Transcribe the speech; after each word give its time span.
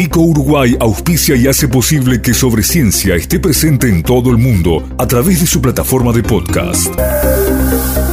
Vico 0.00 0.22
Uruguay 0.22 0.74
auspicia 0.80 1.36
y 1.36 1.46
hace 1.46 1.68
posible 1.68 2.22
que 2.22 2.32
Sobre 2.32 2.62
Ciencia 2.62 3.16
esté 3.16 3.38
presente 3.38 3.86
en 3.86 4.02
todo 4.02 4.30
el 4.30 4.38
mundo 4.38 4.88
a 4.96 5.06
través 5.06 5.42
de 5.42 5.46
su 5.46 5.60
plataforma 5.60 6.10
de 6.10 6.22
podcast. 6.22 6.88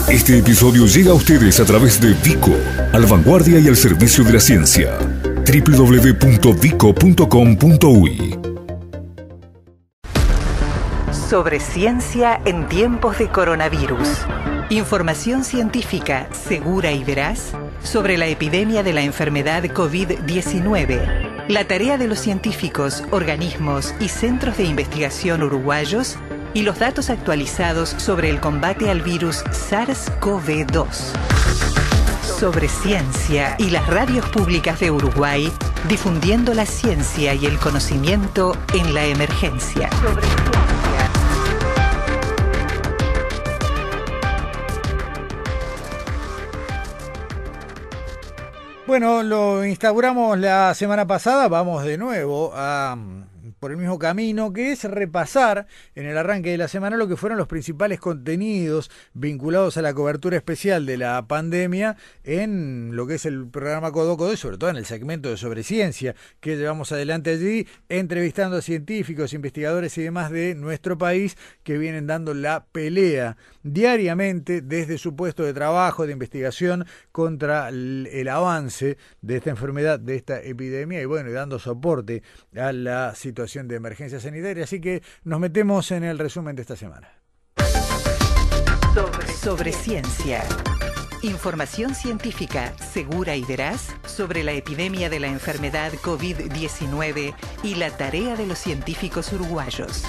Este 0.10 0.38
episodio 0.38 0.86
llega 0.86 1.12
a 1.12 1.13
ustedes 1.13 1.62
a 1.62 1.65
través 1.65 2.02
de 2.02 2.13
Vico, 2.15 2.52
al 2.92 3.05
vanguardia 3.05 3.58
y 3.60 3.70
al 3.70 3.78
servicio 3.78 4.26
de 4.26 4.34
la 4.34 4.42
ciencia. 4.42 4.97
www.vico.com.uy 5.47 8.38
Sobre 11.29 11.62
ciencia 11.62 12.42
en 12.44 12.67
tiempos 12.67 13.17
de 13.17 13.29
coronavirus. 13.29 14.10
Información 14.72 15.46
científica 15.46 16.27
segura 16.34 16.91
y 16.91 17.05
veraz 17.05 17.54
sobre 17.81 18.17
la 18.17 18.27
epidemia 18.27 18.84
de 18.84 18.91
la 18.91 19.04
enfermedad 19.04 19.63
COVID-19. 19.63 21.37
La 21.50 21.66
tarea 21.66 21.98
de 21.98 22.10
los 22.10 22.20
científicos, 22.20 23.06
organismos 23.10 23.96
y 24.02 24.10
centros 24.10 24.58
de 24.58 24.66
investigación 24.66 25.44
uruguayos 25.44 26.18
y 26.54 26.64
los 26.64 26.78
datos 26.78 27.10
actualizados 27.10 27.96
sobre 27.98 28.30
el 28.30 28.42
combate 28.42 28.90
al 28.90 29.02
virus 29.02 29.46
SARS-CoV-2. 29.46 30.88
Sobre 32.38 32.68
ciencia 32.68 33.55
y 33.60 33.70
las 33.70 33.88
radios 33.88 34.28
públicas 34.28 34.82
de 34.82 34.91
Uruguay, 34.91 35.50
difundiendo 35.88 36.54
la 36.54 36.66
ciencia 36.66 37.34
y 37.34 37.46
el 37.46 37.58
conocimiento 37.60 38.58
en 38.74 38.94
la 38.94 39.05
emergencia. 39.05 39.90
Bueno, 48.88 49.22
lo 49.22 49.66
instauramos 49.66 50.40
la 50.40 50.73
semana 50.73 51.05
pasada, 51.05 51.50
vamos 51.50 51.84
de 51.84 51.98
nuevo 51.98 52.54
a 52.55 52.98
por 53.60 53.72
el 53.72 53.78
mismo 53.78 53.98
camino, 53.98 54.54
que 54.54 54.72
es 54.72 54.84
repasar 54.84 55.68
en 55.96 56.05
el 56.05 56.18
arranque 56.18 56.52
de 56.52 56.58
la 56.58 56.68
semana 56.68 56.98
lo 56.98 57.08
que 57.08 57.18
fueron 57.18 57.38
los 57.38 57.48
principales 57.48 57.99
contenidos 57.99 58.91
vinculados 59.14 59.77
a 59.77 59.82
la 59.82 59.94
cobertura 59.94 60.38
especial 60.38 60.86
de 60.86 60.98
la 60.98 61.27
pandemia 61.27 61.98
en 62.24 62.96
lo 62.96 63.08
que 63.08 63.16
es 63.16 63.26
el 63.26 63.48
programa 63.48 63.91
Codoco 63.91 64.31
y 64.31 64.38
sobre 64.38 64.58
todo 64.58 64.69
en 64.69 64.75
el 64.75 64.86
segmento 64.86 65.30
de 65.30 65.38
sobre 65.38 65.64
ciencia 65.64 66.16
que 66.39 66.55
llevamos 66.55 66.91
adelante 66.91 67.31
allí, 67.31 67.67
entrevistando 67.89 68.58
a 68.58 68.61
científicos, 68.61 69.33
investigadores 69.33 69.97
y 69.97 70.03
demás 70.03 70.31
de 70.31 70.55
nuestro 70.55 70.97
país 70.97 71.38
que 71.64 71.77
vienen 71.77 72.08
dando 72.08 72.33
la 72.33 72.66
pelea 72.71 73.38
diariamente 73.64 74.61
desde 74.61 74.97
su 74.97 75.16
puesto 75.16 75.44
de 75.44 75.53
trabajo, 75.53 76.05
de 76.05 76.14
investigación 76.14 76.86
contra 77.11 77.69
el, 77.69 78.08
el 78.11 78.27
avance 78.27 78.97
de 79.21 79.38
esta 79.38 79.49
enfermedad, 79.49 79.99
de 79.99 80.16
esta 80.16 80.42
epidemia 80.42 81.02
y 81.02 81.05
bueno, 81.05 81.30
y 81.30 81.33
dando 81.33 81.59
soporte 81.59 82.23
a 82.55 82.71
la 82.71 83.16
situación 83.16 83.46
de 83.53 83.75
emergencia 83.75 84.19
sanitaria. 84.19 84.65
Así 84.65 84.81
que 84.81 85.01
nos 85.23 85.39
metemos 85.39 85.91
en 85.91 86.03
el 86.03 86.19
resumen 86.19 86.55
de 86.55 86.61
esta 86.61 86.75
semana. 86.75 87.09
Sobre, 89.41 89.71
ciencia. 89.71 90.43
Información 91.21 91.95
científica 91.95 92.75
segura 92.77 93.35
y 93.35 93.43
veraz 93.43 93.95
sobre 94.05 94.43
la 94.43 94.51
epidemia 94.51 95.09
de 95.09 95.19
la 95.19 95.27
enfermedad 95.27 95.93
COVID-19 95.93 97.33
y 97.63 97.75
la 97.75 97.95
tarea 97.95 98.35
de 98.35 98.45
los 98.45 98.57
científicos 98.57 99.31
uruguayos. 99.31 100.03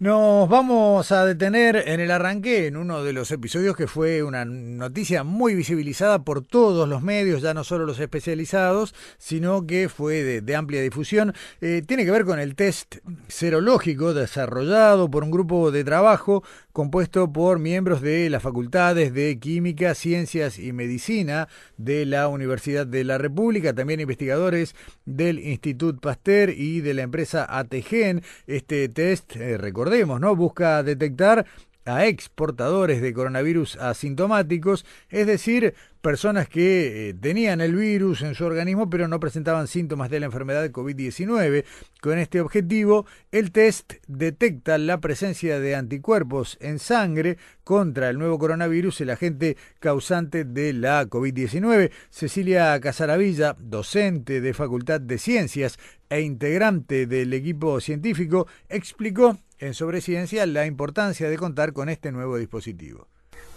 Nos 0.00 0.48
vamos 0.48 1.10
a 1.10 1.24
detener 1.24 1.74
en 1.88 1.98
el 1.98 2.12
arranque, 2.12 2.68
en 2.68 2.76
uno 2.76 3.02
de 3.02 3.12
los 3.12 3.32
episodios 3.32 3.76
que 3.76 3.88
fue 3.88 4.22
una 4.22 4.44
noticia 4.44 5.24
muy 5.24 5.56
visibilizada 5.56 6.20
por 6.20 6.40
todos 6.40 6.88
los 6.88 7.02
medios, 7.02 7.42
ya 7.42 7.52
no 7.52 7.64
solo 7.64 7.84
los 7.84 7.98
especializados, 7.98 8.94
sino 9.18 9.66
que 9.66 9.88
fue 9.88 10.40
de, 10.40 10.54
amplia 10.54 10.82
difusión. 10.82 11.34
Eh, 11.60 11.82
tiene 11.84 12.04
que 12.04 12.12
ver 12.12 12.24
con 12.24 12.38
el 12.38 12.54
test 12.54 12.98
serológico 13.26 14.14
desarrollado 14.14 15.10
por 15.10 15.24
un 15.24 15.32
grupo 15.32 15.72
de 15.72 15.82
trabajo 15.82 16.44
compuesto 16.78 17.32
por 17.32 17.58
miembros 17.58 18.02
de 18.02 18.30
las 18.30 18.40
facultades 18.40 19.12
de 19.12 19.36
Química, 19.40 19.96
Ciencias 19.96 20.60
y 20.60 20.72
Medicina 20.72 21.48
de 21.76 22.06
la 22.06 22.28
Universidad 22.28 22.86
de 22.86 23.02
la 23.02 23.18
República, 23.18 23.74
también 23.74 23.98
investigadores 23.98 24.76
del 25.04 25.40
Institut 25.40 25.98
Pasteur 25.98 26.50
y 26.50 26.80
de 26.80 26.94
la 26.94 27.02
empresa 27.02 27.44
ATGEN. 27.48 28.22
Este 28.46 28.88
test, 28.88 29.34
eh, 29.34 29.58
recordemos, 29.58 30.20
¿no? 30.20 30.36
Busca 30.36 30.84
detectar 30.84 31.46
a 31.88 32.06
exportadores 32.06 33.00
de 33.00 33.12
coronavirus 33.12 33.76
asintomáticos, 33.76 34.84
es 35.08 35.26
decir, 35.26 35.74
personas 36.00 36.48
que 36.48 37.08
eh, 37.08 37.14
tenían 37.14 37.60
el 37.60 37.74
virus 37.74 38.22
en 38.22 38.34
su 38.34 38.44
organismo 38.44 38.88
pero 38.88 39.08
no 39.08 39.18
presentaban 39.18 39.66
síntomas 39.66 40.10
de 40.10 40.20
la 40.20 40.26
enfermedad 40.26 40.62
de 40.62 40.72
COVID-19. 40.72 41.64
Con 42.00 42.18
este 42.18 42.40
objetivo, 42.40 43.06
el 43.32 43.50
test 43.50 43.94
detecta 44.06 44.78
la 44.78 45.00
presencia 45.00 45.58
de 45.58 45.74
anticuerpos 45.74 46.56
en 46.60 46.78
sangre 46.78 47.38
contra 47.64 48.08
el 48.08 48.18
nuevo 48.18 48.38
coronavirus, 48.38 49.00
el 49.00 49.10
agente 49.10 49.56
causante 49.80 50.44
de 50.44 50.72
la 50.72 51.04
COVID-19. 51.06 51.90
Cecilia 52.10 52.78
Casaravilla, 52.80 53.56
docente 53.58 54.40
de 54.40 54.54
Facultad 54.54 55.00
de 55.00 55.18
Ciencias 55.18 55.78
e 56.08 56.20
integrante 56.20 57.06
del 57.06 57.32
equipo 57.34 57.80
científico, 57.80 58.46
explicó 58.68 59.38
en 59.58 59.74
Sobre 59.74 60.00
Ciencia 60.00 60.46
la 60.46 60.66
importancia 60.66 61.28
de 61.28 61.36
contar 61.36 61.72
con 61.72 61.88
este 61.88 62.12
nuevo 62.12 62.36
dispositivo. 62.36 63.06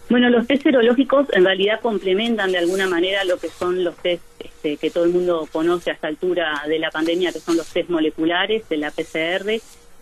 Bueno, 0.10 0.30
los 0.30 0.46
test 0.46 0.64
serológicos 0.64 1.28
en 1.32 1.46
realidad 1.46 1.80
complementan 1.80 2.52
de 2.52 2.58
alguna 2.58 2.88
manera 2.88 3.24
lo 3.24 3.38
que 3.38 3.48
son 3.48 3.84
los 3.84 3.96
test 3.98 4.24
este, 4.40 4.78
que 4.78 4.90
todo 4.90 5.06
el 5.06 5.12
mundo 5.12 5.48
conoce 5.52 5.90
a 5.90 5.94
esta 5.94 6.08
altura 6.08 6.64
de 6.68 6.80
la 6.80 6.92
pandemia, 6.92 7.32
que 7.32 7.40
son 7.40 7.56
los 7.56 7.68
test 7.68 7.90
moleculares 7.90 8.68
de 8.68 8.78
la 8.78 8.92
PCR. 8.92 9.62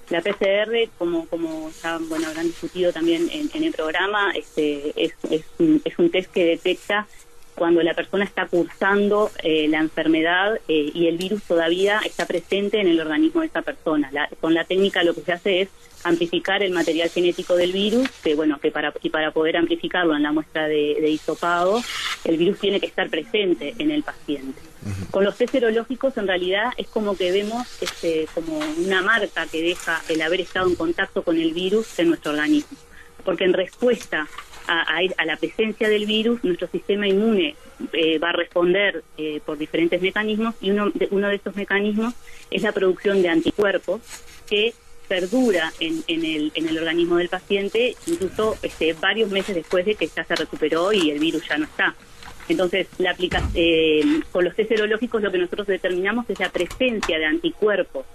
La 0.10 0.22
PCR, 0.22 0.90
como, 0.98 1.28
como 1.28 1.70
ya 1.84 2.00
bueno, 2.10 2.28
habrán 2.28 2.48
discutido 2.48 2.92
también 2.92 3.30
en, 3.32 3.64
el 3.64 3.72
programa, 3.72 4.32
este, 4.32 4.92
es, 4.96 5.14
es 5.30 6.00
un 6.00 6.10
test 6.10 6.32
que 6.32 6.46
detecta 6.46 7.06
cuando 7.60 7.84
la 7.84 7.94
persona 7.94 8.24
está 8.24 8.48
cursando 8.48 9.30
eh, 9.44 9.68
la 9.68 9.80
enfermedad 9.80 10.60
eh, 10.70 10.92
y 10.94 11.08
el 11.08 11.18
virus 11.18 11.44
todavía 11.44 12.00
está 12.06 12.26
presente 12.26 12.80
en 12.80 12.88
el 12.88 13.00
organismo 13.00 13.42
de 13.42 13.48
esa 13.48 13.62
persona. 13.62 14.10
con 14.40 14.54
la 14.54 14.64
técnica 14.64 15.04
lo 15.04 15.14
que 15.14 15.22
se 15.22 15.34
hace 15.34 15.62
es 15.62 15.70
amplificar 16.04 16.64
el 16.64 16.72
material 16.72 17.10
genético 17.10 17.58
del 17.58 17.74
virus, 17.74 18.10
que 18.24 18.34
bueno, 18.34 18.60
que 18.60 18.72
para, 18.72 18.94
y 19.04 19.10
para 19.10 19.32
poder 19.32 19.58
amplificarlo 19.58 20.16
en 20.16 20.24
la 20.24 20.32
muestra 20.32 20.70
de, 20.70 20.98
de 21.02 21.10
hisopado, 21.10 21.82
el 22.24 22.38
virus 22.38 22.60
tiene 22.60 22.80
que 22.80 22.86
estar 22.86 23.10
presente 23.10 23.76
en 23.78 23.92
el 23.92 24.04
paciente. 24.04 24.62
Con 25.12 25.26
los 25.26 25.36
test 25.36 25.52
serológicos 25.52 26.18
en 26.18 26.28
realidad 26.28 26.72
es 26.78 26.88
como 26.88 27.18
que 27.18 27.34
vemos 27.34 27.68
este, 27.82 28.28
como 28.34 28.60
una 28.78 29.02
marca 29.02 29.46
que 29.48 29.62
deja 29.62 30.02
el 30.08 30.22
haber 30.22 30.40
estado 30.40 30.70
en 30.70 30.76
contacto 30.76 31.24
con 31.24 31.38
el 31.38 31.54
virus 31.54 32.00
en 32.00 32.08
nuestro 32.08 32.32
organismo. 32.32 32.78
Porque 33.26 33.44
en 33.44 33.52
respuesta 33.52 34.30
a, 34.70 35.00
a, 35.18 35.26
la 35.26 35.38
presencia 35.38 35.90
del 35.90 36.06
virus, 36.06 36.44
nuestro 36.44 36.68
sistema 36.68 37.08
inmune 37.08 37.56
eh, 37.94 38.20
va 38.20 38.30
a 38.30 38.34
responder 38.34 39.04
eh, 39.18 39.42
por 39.44 39.58
diferentes 39.58 40.00
mecanismos 40.00 40.54
y 40.62 40.70
uno 40.70 40.92
de, 40.94 41.08
uno 41.10 41.28
de 41.28 41.36
estos 41.36 41.56
mecanismos 41.56 42.14
es 42.52 42.62
la 42.62 42.72
producción 42.72 43.22
de 43.24 43.30
anticuerpos 43.30 44.02
que 44.48 44.74
perdura 45.08 45.74
en, 45.80 46.04
en, 46.08 46.24
el, 46.24 46.52
en 46.54 46.68
el 46.68 46.78
organismo 46.78 47.18
del 47.18 47.30
paciente 47.30 47.96
incluso 48.06 48.58
este, 48.62 48.94
varios 48.94 49.32
meses 49.32 49.56
después 49.56 49.86
de 49.86 49.96
que 49.96 50.08
ya 50.08 50.24
se 50.24 50.36
recuperó 50.36 50.94
y 50.94 51.10
el 51.10 51.20
virus 51.20 51.48
ya 51.48 51.58
no 51.58 51.66
está. 51.66 51.96
Entonces, 52.48 52.88
la 52.98 53.12
aplica 53.12 53.48
eh, 53.54 54.02
con 54.32 54.44
los 54.44 54.56
test 54.56 54.70
serológicos 54.70 55.22
lo 55.22 55.32
que 55.32 55.38
nosotros 55.38 55.68
determinamos 55.68 56.30
es 56.30 56.40
la 56.40 56.50
presencia 56.50 57.18
de 57.18 57.26
anticuerpos 57.26 58.06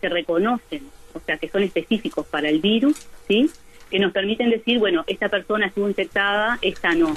que 0.00 0.08
reconocen, 0.08 0.82
o 1.14 1.20
sea, 1.20 1.36
que 1.38 1.48
son 1.48 1.62
específicos 1.62 2.26
para 2.26 2.48
el 2.48 2.60
virus, 2.60 3.06
¿sí? 3.28 3.48
Que 3.90 3.98
nos 3.98 4.12
permiten 4.12 4.50
decir, 4.50 4.78
bueno, 4.78 5.04
esta 5.06 5.28
persona 5.28 5.66
estuvo 5.66 5.88
infectada, 5.88 6.58
esta 6.62 6.94
no. 6.94 7.14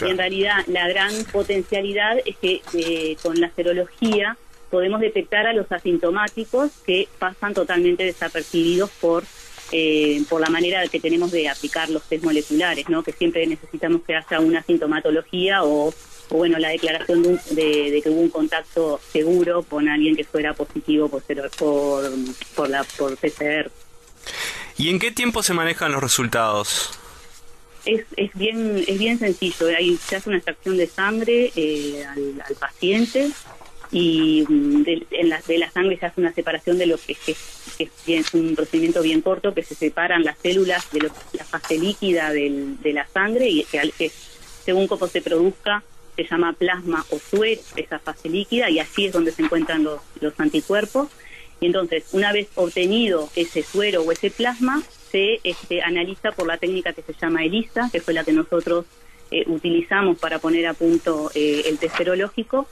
Y 0.00 0.10
en 0.10 0.18
realidad 0.18 0.64
la 0.68 0.88
gran 0.88 1.12
potencialidad 1.32 2.18
es 2.24 2.36
que 2.36 2.62
eh, 2.74 3.16
con 3.22 3.40
la 3.40 3.50
serología 3.50 4.36
podemos 4.70 5.00
detectar 5.00 5.46
a 5.46 5.52
los 5.52 5.70
asintomáticos 5.72 6.70
que 6.86 7.08
pasan 7.18 7.54
totalmente 7.54 8.04
desapercibidos 8.04 8.90
por 9.00 9.24
eh, 9.70 10.22
por 10.30 10.40
la 10.40 10.48
manera 10.48 10.86
que 10.88 10.98
tenemos 10.98 11.30
de 11.30 11.46
aplicar 11.46 11.90
los 11.90 12.02
test 12.04 12.24
moleculares, 12.24 12.88
¿no? 12.88 13.02
que 13.02 13.12
siempre 13.12 13.46
necesitamos 13.46 14.00
que 14.02 14.14
haya 14.14 14.40
una 14.40 14.62
sintomatología 14.62 15.62
o, 15.62 15.92
bueno, 16.30 16.58
la 16.58 16.70
declaración 16.70 17.22
de, 17.22 18.00
que 18.02 18.08
hubo 18.08 18.20
un 18.20 18.30
contacto 18.30 18.98
seguro 19.12 19.62
con 19.62 19.88
alguien 19.88 20.16
que 20.16 20.24
fuera 20.24 20.54
positivo 20.54 21.10
por, 21.10 21.22
por, 21.58 22.10
por, 22.54 22.70
la, 22.70 22.82
por 22.96 23.14
PCR. 23.18 23.70
¿Y 24.78 24.90
en 24.90 25.00
qué 25.00 25.10
tiempo 25.10 25.42
se 25.42 25.54
manejan 25.54 25.90
los 25.90 26.00
resultados? 26.00 26.90
Es, 27.84 28.04
es 28.16 28.30
bien 28.34 28.84
es 28.86 28.98
bien 28.98 29.18
sencillo. 29.18 29.66
Ahí 29.76 29.96
se 29.96 30.16
hace 30.16 30.28
una 30.28 30.38
extracción 30.38 30.76
de 30.76 30.86
sangre 30.86 31.52
eh, 31.56 32.04
al, 32.06 32.54
paciente 32.60 33.28
y 33.90 34.44
mm, 34.48 34.82
de, 34.84 35.06
en 35.10 35.30
la, 35.30 35.40
de 35.46 35.58
la 35.58 35.70
sangre 35.72 35.98
se 35.98 36.06
hace 36.06 36.20
una 36.20 36.32
separación 36.32 36.78
de 36.78 36.86
lo 36.86 36.96
que, 36.96 37.16
es 38.06 38.34
un 38.34 38.54
procedimiento 38.54 39.02
bien 39.02 39.20
corto, 39.20 39.52
que 39.52 39.64
se 39.64 39.74
separan 39.74 40.22
las 40.22 40.38
células 40.38 40.88
de 40.92 41.10
la 41.32 41.44
fase 41.44 41.76
líquida 41.76 42.30
de 42.30 42.92
la 42.92 43.06
sangre 43.08 43.48
y 43.48 43.64
que, 43.64 44.12
según 44.64 44.86
cómo 44.86 45.08
se 45.08 45.22
produzca 45.22 45.82
se 46.14 46.24
llama 46.24 46.52
plasma 46.52 47.04
o 47.10 47.18
suero, 47.18 47.60
esa 47.76 48.00
fase 48.00 48.28
líquida, 48.28 48.68
y 48.68 48.80
así 48.80 49.06
es 49.06 49.12
donde 49.12 49.30
se 49.30 49.42
encuentran 49.42 49.84
los, 49.84 50.00
los 50.20 50.38
anticuerpos. 50.40 51.08
Y 51.60 51.66
entonces, 51.66 52.04
una 52.12 52.32
vez 52.32 52.48
obtenido 52.54 53.30
ese 53.34 53.62
suero 53.62 54.02
o 54.02 54.12
ese 54.12 54.30
plasma, 54.30 54.82
se 55.10 55.40
este, 55.42 55.82
analiza 55.82 56.32
por 56.32 56.46
la 56.46 56.58
técnica 56.58 56.92
que 56.92 57.02
se 57.02 57.14
llama 57.14 57.44
ELISA, 57.44 57.88
que 57.90 58.00
fue 58.00 58.14
la 58.14 58.24
que 58.24 58.32
nosotros 58.32 58.84
eh, 59.30 59.44
utilizamos 59.46 60.18
para 60.18 60.38
poner 60.38 60.66
a 60.66 60.74
punto 60.74 61.30
eh, 61.34 61.62
el 61.66 61.78
test 61.78 61.96
serológico. 61.96 62.66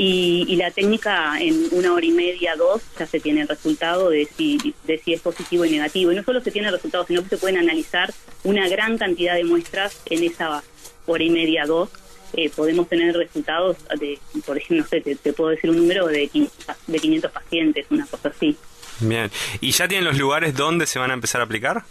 Y, 0.00 0.54
la 0.54 0.70
técnica 0.70 1.40
en 1.40 1.68
una 1.72 1.92
hora 1.92 2.06
y 2.06 2.12
media, 2.12 2.54
dos, 2.54 2.82
ya 2.96 3.06
se 3.06 3.18
tiene 3.18 3.40
el 3.40 3.48
resultado 3.48 4.10
de 4.10 4.26
si, 4.26 4.74
de 4.84 4.98
si 4.98 5.12
es 5.12 5.20
positivo 5.20 5.64
y 5.64 5.70
negativo. 5.70 6.12
Y 6.12 6.14
no 6.14 6.22
solo 6.22 6.40
se 6.40 6.52
tiene 6.52 6.68
el 6.68 6.74
resultado, 6.74 7.04
sino 7.04 7.22
que 7.24 7.30
se 7.30 7.36
pueden 7.36 7.58
analizar 7.58 8.12
una 8.44 8.68
gran 8.68 8.96
cantidad 8.96 9.34
de 9.34 9.42
muestras 9.42 10.00
en 10.06 10.22
esa 10.22 10.62
hora 11.06 11.24
y 11.24 11.30
media, 11.30 11.64
dos. 11.66 11.90
Eh, 12.34 12.50
podemos 12.54 12.88
tener 12.88 13.16
resultados 13.16 13.76
de, 13.98 14.18
por 14.44 14.56
ejemplo, 14.56 14.84
no 14.84 14.88
sé, 14.88 15.00
te, 15.00 15.32
puedo 15.32 15.50
decir 15.50 15.70
un 15.70 15.76
número 15.76 16.06
de 16.06 16.28
500, 16.28 16.76
de 16.86 16.98
500 16.98 17.32
pacientes, 17.32 17.86
una 17.90 18.06
cosa 18.06 18.28
así. 18.28 18.56
Bien, 19.00 19.30
¿y 19.60 19.70
ya 19.70 19.88
tienen 19.88 20.04
los 20.04 20.18
lugares 20.18 20.54
donde 20.54 20.86
se 20.86 20.98
van 20.98 21.10
a 21.10 21.14
empezar 21.14 21.40
a 21.40 21.44
aplicar? 21.44 21.84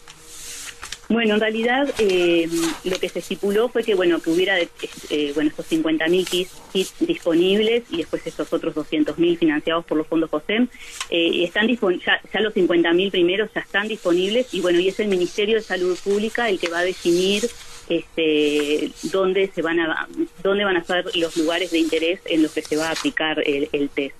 Bueno, 1.09 1.35
en 1.35 1.39
realidad 1.39 1.89
eh, 1.99 2.49
lo 2.83 2.99
que 2.99 3.07
se 3.07 3.19
estipuló 3.19 3.69
fue 3.69 3.83
que 3.83 3.95
bueno 3.95 4.19
que 4.19 4.29
hubiera 4.29 4.59
eh, 4.59 5.31
bueno 5.33 5.49
estos 5.49 5.71
50.000 5.71 6.27
kits, 6.27 6.51
kits, 6.73 6.93
disponibles 6.99 7.83
y 7.89 7.97
después 7.97 8.27
estos 8.27 8.51
otros 8.51 8.75
200.000 8.75 9.37
financiados 9.37 9.85
por 9.85 9.97
los 9.97 10.05
fondos 10.07 10.29
COSEM. 10.29 10.67
Eh, 11.09 11.45
están 11.45 11.67
ya, 11.67 12.21
ya 12.33 12.41
los 12.41 12.53
50.000 12.53 13.11
primeros 13.11 13.49
ya 13.55 13.61
están 13.61 13.87
disponibles 13.87 14.53
y 14.53 14.59
bueno 14.59 14.81
y 14.81 14.89
es 14.89 14.99
el 14.99 15.07
Ministerio 15.07 15.55
de 15.55 15.61
Salud 15.61 15.97
Pública 16.03 16.49
el 16.49 16.59
que 16.59 16.67
va 16.67 16.79
a 16.79 16.83
definir 16.83 17.49
este, 17.89 18.91
dónde 19.11 19.49
se 19.53 19.61
van 19.61 19.79
a 19.79 20.07
dónde 20.43 20.65
van 20.65 20.77
a 20.77 20.83
ser 20.83 21.05
los 21.15 21.35
lugares 21.37 21.71
de 21.71 21.79
interés 21.79 22.19
en 22.25 22.43
los 22.43 22.53
que 22.53 22.61
se 22.61 22.75
va 22.75 22.89
a 22.89 22.91
aplicar 22.91 23.41
el 23.45 23.89
test. 23.89 24.15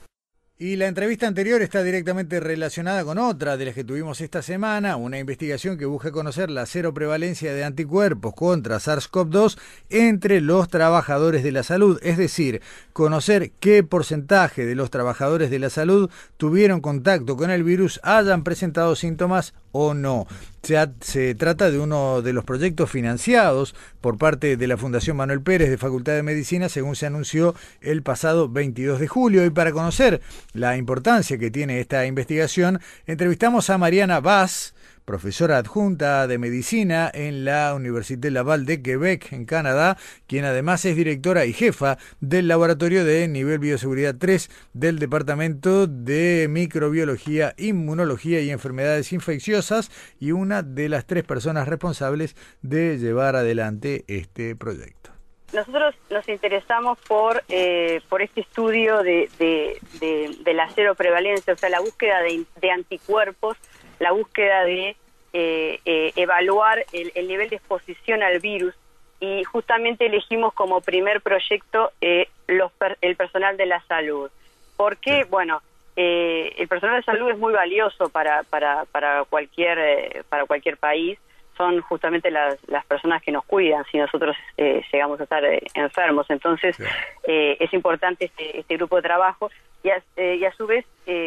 Y 0.59 0.75
la 0.75 0.87
entrevista 0.87 1.27
anterior 1.27 1.61
está 1.61 1.83
directamente 1.83 2.39
relacionada 2.39 3.05
con 3.05 3.19
otra 3.19 3.57
de 3.57 3.65
las 3.65 3.75
que 3.75 3.83
tuvimos 3.83 4.21
esta 4.21 4.41
semana, 4.41 4.95
una 4.95 5.19
investigación 5.19 5.77
que 5.77 5.85
busca 5.85 6.11
conocer 6.11 6.49
la 6.49 6.65
cero 6.65 6.95
prevalencia 6.95 7.53
de 7.53 7.63
anticuerpos 7.63 8.33
contra 8.33 8.77
SARS-CoV-2 8.77 9.55
entre 9.91 10.41
los 10.41 10.67
trabajadores 10.67 11.43
de 11.43 11.51
la 11.51 11.61
salud, 11.61 11.99
es 12.01 12.17
decir, 12.17 12.63
conocer 12.91 13.51
qué 13.59 13.83
porcentaje 13.83 14.65
de 14.65 14.73
los 14.73 14.89
trabajadores 14.89 15.51
de 15.51 15.59
la 15.59 15.69
salud 15.69 16.09
tuvieron 16.37 16.81
contacto 16.81 17.37
con 17.37 17.51
el 17.51 17.63
virus, 17.63 17.99
hayan 18.01 18.43
presentado 18.43 18.95
síntomas 18.95 19.53
o 19.71 19.93
no. 19.93 20.25
Se, 20.67 21.33
trata 21.35 21.71
de 21.71 21.79
uno 21.79 22.21
de 22.21 22.33
los 22.33 22.43
proyectos 22.43 22.91
financiados 22.91 23.73
por 24.01 24.17
parte 24.17 24.57
de 24.57 24.67
la 24.67 24.75
Fundación 24.75 25.15
Manuel 25.15 25.41
Pérez 25.41 25.69
de 25.69 25.77
Facultad 25.77 26.11
de 26.11 26.23
Medicina, 26.23 26.67
según 26.67 26.97
se 26.97 27.05
anunció 27.05 27.55
el 27.79 28.03
pasado 28.03 28.49
22 28.49 28.99
de 28.99 29.07
julio. 29.07 29.45
Y 29.45 29.49
para 29.49 29.71
conocer 29.71 30.19
la 30.51 30.75
importancia 30.75 31.37
que 31.37 31.51
tiene 31.51 31.79
esta 31.79 32.05
investigación, 32.05 32.81
entrevistamos 33.05 33.69
a 33.69 33.77
Mariana 33.77 34.19
Vaz, 34.19 34.75
profesora 35.07 35.57
adjunta 35.57 36.27
de 36.27 36.37
medicina 36.37 37.09
en 37.13 37.45
la 37.45 37.73
Université 37.73 38.29
Laval 38.29 38.65
de 38.65 38.81
Quebec, 38.81 39.31
en 39.31 39.45
Canadá, 39.45 39.97
quien 40.27 40.43
además 40.43 40.83
es 40.83 40.97
directora 40.97 41.45
y 41.45 41.53
jefa 41.53 41.97
del 42.19 42.49
laboratorio 42.49 43.05
de 43.05 43.25
nivel 43.29 43.59
bioseguridad 43.59 44.15
3 44.19 44.49
del 44.73 44.99
Departamento 44.99 45.87
de 45.87 46.47
Microbiología, 46.49 47.53
Inmunología 47.57 48.41
y 48.41 48.51
Enfermedades 48.51 49.13
Infecciosas 49.13 49.89
y 50.19 50.33
una 50.33 50.61
de 50.61 50.89
las 50.89 51.05
tres 51.05 51.23
personas 51.23 51.69
responsables 51.69 52.35
de 52.61 52.97
llevar 52.97 53.37
adelante 53.37 54.03
este 54.07 54.57
proyecto. 54.57 55.11
Nosotros 55.53 55.95
nos 56.09 56.27
interesamos 56.27 56.99
por, 57.07 57.41
eh, 57.47 58.01
por 58.09 58.21
este 58.21 58.41
estudio 58.41 59.01
de, 59.03 59.29
de, 59.39 60.53
la 60.53 60.69
cero 60.75 60.95
prevalencia, 60.95 61.53
o 61.53 61.57
sea, 61.57 61.69
la 61.69 61.79
búsqueda 61.79 62.17
de 62.21 62.71
anticuerpos 62.71 63.55
la 63.99 64.11
búsqueda 64.11 64.63
de 64.63 64.95
eh, 65.33 65.79
eh, 65.85 66.13
evaluar 66.15 66.85
el, 66.93 67.27
nivel 67.27 67.49
de 67.49 67.57
exposición 67.57 68.23
al 68.23 68.39
virus 68.39 68.73
y 69.19 69.43
justamente 69.43 70.05
elegimos 70.05 70.53
como 70.53 70.81
primer 70.81 71.21
proyecto 71.21 71.91
eh, 72.01 72.27
los 72.47 72.71
el 73.01 73.15
personal 73.15 73.57
de 73.57 73.65
la 73.65 73.81
salud. 73.81 74.31
Porque, 74.77 75.25
bueno, 75.25 75.61
el 75.95 76.67
personal 76.67 76.97
de 76.97 77.03
salud 77.03 77.31
es 77.31 77.37
muy 77.37 77.51
valioso 77.51 78.09
para, 78.09 78.43
para, 78.43 78.85
para, 78.85 79.23
cualquier, 79.25 80.23
para 80.29 80.45
cualquier 80.45 80.77
país. 80.77 81.17
Son 81.57 81.81
justamente 81.81 82.29
las, 82.29 82.57
las 82.67 82.85
personas 82.85 83.21
que 83.23 83.31
nos 83.31 83.43
cuidan 83.43 83.83
si 83.91 83.97
nosotros 83.97 84.37
eh, 84.57 84.83
llegamos 84.93 85.19
a 85.19 85.23
estar 85.23 85.43
eh, 85.43 85.63
enfermos. 85.73 86.27
Entonces, 86.29 86.77
eh, 87.23 87.57
es 87.59 87.73
importante 87.73 88.25
este, 88.25 88.59
este, 88.59 88.77
grupo 88.77 88.97
de 88.97 89.01
trabajo 89.01 89.49
y 89.87 90.21
a, 90.21 90.35
y 90.35 90.45
a 90.45 90.51
su 90.53 90.67
vez, 90.67 90.85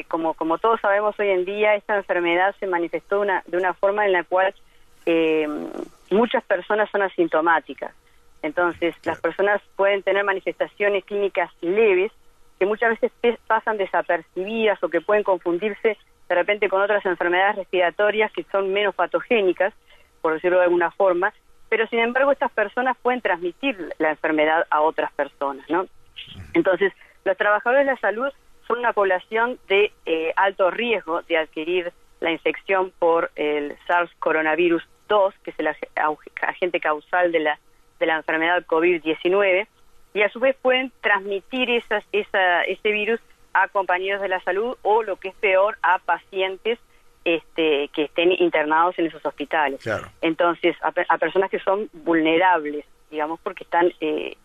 como, 0.09 0.35
como 0.35 0.59
todos 0.59 0.81
sabemos 0.81 1.19
hoy 1.19 1.31
en 1.31 1.45
día, 1.45 1.75
esta 1.75 1.97
enfermedad 1.97 2.55
se 2.61 2.67
manifestó 2.67 3.21
una, 3.21 3.43
de 3.47 3.57
una 3.57 3.75
forma 3.75 4.07
en 4.07 4.13
la 4.13 4.25
cual 4.25 4.55
muchas 6.11 6.45
personas 6.45 6.91
son 6.91 7.03
asintomáticas. 7.03 7.95
Entonces, 8.43 8.95
las 9.05 9.21
personas 9.21 9.61
pueden 9.77 10.03
tener 10.03 10.25
manifestaciones 10.25 11.05
clínicas 11.05 11.51
leves 11.61 12.13
que 12.59 12.67
muchas 12.67 13.01
veces 13.01 13.39
pasan 13.47 13.79
desapercibidas 13.79 14.83
o 14.83 14.89
que 14.89 15.01
pueden 15.01 15.25
confundirse 15.25 15.97
de 16.29 16.35
repente 16.35 16.69
con 16.69 16.81
otras 16.81 17.05
enfermedades 17.07 17.57
respiratorias 17.57 18.31
que 18.33 18.45
son 18.53 18.73
menos 18.73 18.95
patogénicas 18.95 19.75
por 20.21 20.35
decirlo 20.35 20.59
de 20.59 20.65
alguna 20.65 20.91
forma, 20.91 21.33
pero 21.69 21.87
sin 21.87 22.01
embargo 22.01 22.33
estas 22.33 22.53
personas 22.53 22.97
pueden 23.01 23.21
transmitir 23.21 23.95
la 23.99 24.11
enfermedad 24.11 24.67
a 24.71 24.81
otras 24.81 25.11
personas, 25.13 25.69
¿no? 25.71 25.87
Entonces, 26.53 26.93
los 27.25 27.37
trabajadores 27.37 27.87
de 27.87 27.93
la 27.93 27.99
salud 27.99 28.31
son 28.71 28.79
una 28.79 28.93
población 28.93 29.59
de 29.69 29.93
eh, 30.07 30.33
alto 30.37 30.71
riesgo 30.71 31.23
de 31.23 31.39
adquirir 31.39 31.93
la 32.21 32.31
infección 32.31 32.93
por 32.99 33.31
el 33.35 33.77
SARS 33.87 34.11
coronavirus 34.19 34.83
2, 35.09 35.35
que 35.43 35.51
es 35.51 35.59
el 35.59 35.69
agente 36.43 36.81
causal 36.81 37.33
de 37.33 37.41
la, 37.41 37.59
de 37.99 38.07
la 38.07 38.17
enfermedad 38.17 38.65
COVID-19, 38.67 39.67
y 40.15 40.23
a 40.23 40.29
su 40.31 40.39
vez 40.39 40.57
pueden 40.61 40.93
transmitir 41.01 41.71
esas, 41.71 42.05
esa, 42.13 42.63
ese 42.63 42.93
virus 42.93 43.21
a 43.53 43.69
compañeros 43.69 44.23
de 44.23 44.29
la 44.29 44.41
salud 44.43 44.77
o, 44.83 45.03
lo 45.03 45.17
que 45.17 45.29
es 45.29 45.35
peor, 45.35 45.77
a 45.83 45.99
pacientes 45.99 46.79
este, 47.25 47.89
que 47.89 48.05
estén 48.05 48.33
internados 48.33 48.99
en 48.99 49.07
esos 49.07 49.25
hospitales. 49.27 49.81
Entonces, 50.21 50.77
a, 50.83 51.19
personas 51.19 51.51
que 51.51 51.59
son 51.59 51.89
vulnerables, 51.93 52.85
digamos, 53.11 53.41
porque 53.41 53.65
están 53.65 53.93
eh, 54.01 54.37